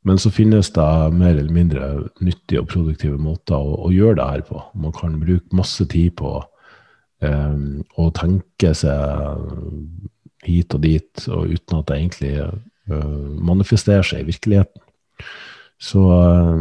Men 0.07 0.21
så 0.23 0.31
finnes 0.31 0.71
det 0.75 0.91
mer 1.17 1.35
eller 1.35 1.53
mindre 1.53 1.87
nyttige 2.23 2.63
og 2.63 2.69
produktive 2.71 3.19
måter 3.19 3.59
å, 3.59 3.81
å 3.89 3.95
gjøre 3.95 4.21
det 4.21 4.29
her 4.31 4.45
på. 4.47 4.61
Man 4.79 4.95
kan 4.95 5.19
bruke 5.23 5.57
masse 5.57 5.87
tid 5.91 6.15
på 6.21 6.39
Um, 7.25 7.81
å 7.97 8.11
tenke 8.13 8.75
seg 8.77 9.45
hit 10.45 10.75
og 10.77 10.83
dit, 10.85 11.23
og 11.33 11.49
uten 11.49 11.79
at 11.79 11.89
det 11.89 11.97
egentlig 11.97 12.33
uh, 12.45 13.29
manifesterer 13.41 14.05
seg 14.05 14.21
i 14.21 14.27
virkeligheten. 14.29 14.83
Så 15.81 16.03
uh, 16.05 16.61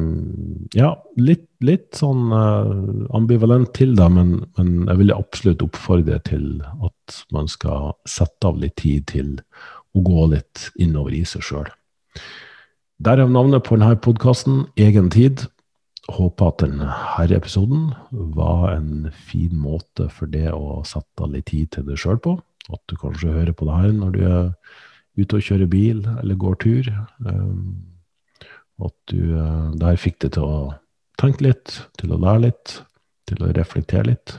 ja, 0.76 0.94
litt, 1.20 1.50
litt 1.64 2.00
sånn 2.00 2.32
uh, 2.32 3.04
ambivalent 3.16 3.74
til 3.76 3.98
det, 4.00 4.08
men, 4.16 4.32
men, 4.56 4.72
jeg 4.88 5.02
vil 5.04 5.16
absolutt 5.16 5.68
oppfordre 5.68 6.22
til 6.28 6.48
at 6.64 7.20
man 7.36 7.52
skal 7.52 7.94
sette 8.08 8.48
av 8.48 8.64
litt 8.64 8.78
tid 8.80 9.10
til 9.12 9.36
å 9.96 10.04
gå 10.08 10.30
litt 10.32 10.70
innover 10.80 11.20
i 11.20 11.24
seg 11.28 11.44
sjøl. 11.44 11.68
Derav 13.04 13.28
navnet 13.28 13.66
på 13.68 13.76
denne 13.76 13.98
podkasten, 14.00 14.70
Egen 14.80 15.10
tid. 15.12 15.50
Håper 16.16 16.48
at 16.48 16.62
denne 16.62 16.94
episoden 17.36 17.90
var 18.38 18.70
en 18.72 19.10
fin 19.12 19.52
måte 19.60 20.08
for 20.08 20.32
det 20.32 20.54
å 20.56 20.80
sette 20.88 21.28
litt 21.28 21.50
tid 21.52 21.74
til 21.76 21.84
deg 21.90 22.00
sjøl 22.00 22.22
på. 22.24 22.38
At 22.72 22.80
du 22.88 22.96
kanskje 22.96 23.34
hører 23.36 23.52
på 23.52 23.68
det 23.68 23.82
her 23.82 23.92
når 23.98 24.16
du 24.16 24.22
er 24.24 24.48
ute 25.20 25.36
og 25.36 25.44
kjører 25.44 25.68
bil 25.68 26.02
eller 26.22 26.40
går 26.40 26.56
tur. 26.64 26.88
Um, 27.20 27.84
at 28.80 28.96
du 29.12 29.36
uh, 29.36 29.76
der 29.76 30.00
fikk 30.00 30.22
det 30.24 30.32
til 30.38 30.48
å 30.48 30.58
tenke 31.20 31.50
litt, 31.50 31.76
til 32.00 32.16
å 32.16 32.22
lære 32.24 32.46
litt, 32.48 32.78
til 33.28 33.44
å 33.44 33.52
reflektere 33.60 34.08
litt. 34.14 34.38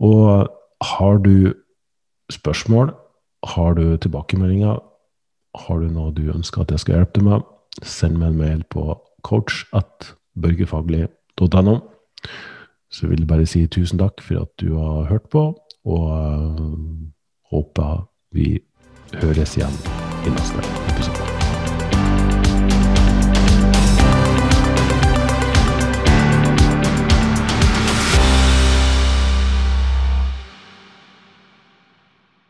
Og 0.00 0.48
har 0.96 1.20
du 1.20 1.52
spørsmål, 2.32 2.96
har 3.52 3.76
du 3.76 3.98
tilbakemeldinger, 4.00 4.80
har 5.56 5.80
du 5.80 5.88
noe 5.92 6.12
du 6.14 6.28
ønsker 6.32 6.62
at 6.62 6.74
jeg 6.74 6.84
skal 6.84 6.98
hjelpe 6.98 7.20
deg 7.20 7.28
med, 7.28 7.46
send 7.82 8.18
meg 8.18 8.32
en 8.32 8.40
mail 8.42 8.64
på 8.72 8.90
coach 9.26 9.64
at 9.76 10.12
børgefaglig.no. 10.38 11.78
Så 12.90 13.08
vil 13.08 13.20
jeg 13.20 13.28
bare 13.28 13.46
si 13.46 13.66
tusen 13.66 14.00
takk 14.00 14.22
for 14.24 14.46
at 14.46 14.52
du 14.60 14.76
har 14.76 15.08
hørt 15.10 15.28
på, 15.32 15.50
og 15.88 16.06
uh, 16.08 16.70
håper 17.52 18.06
vi 18.34 18.58
høres 19.22 19.56
igjen 19.56 19.82
i 20.26 20.32
neste 20.34 20.64
episode. 20.92 21.37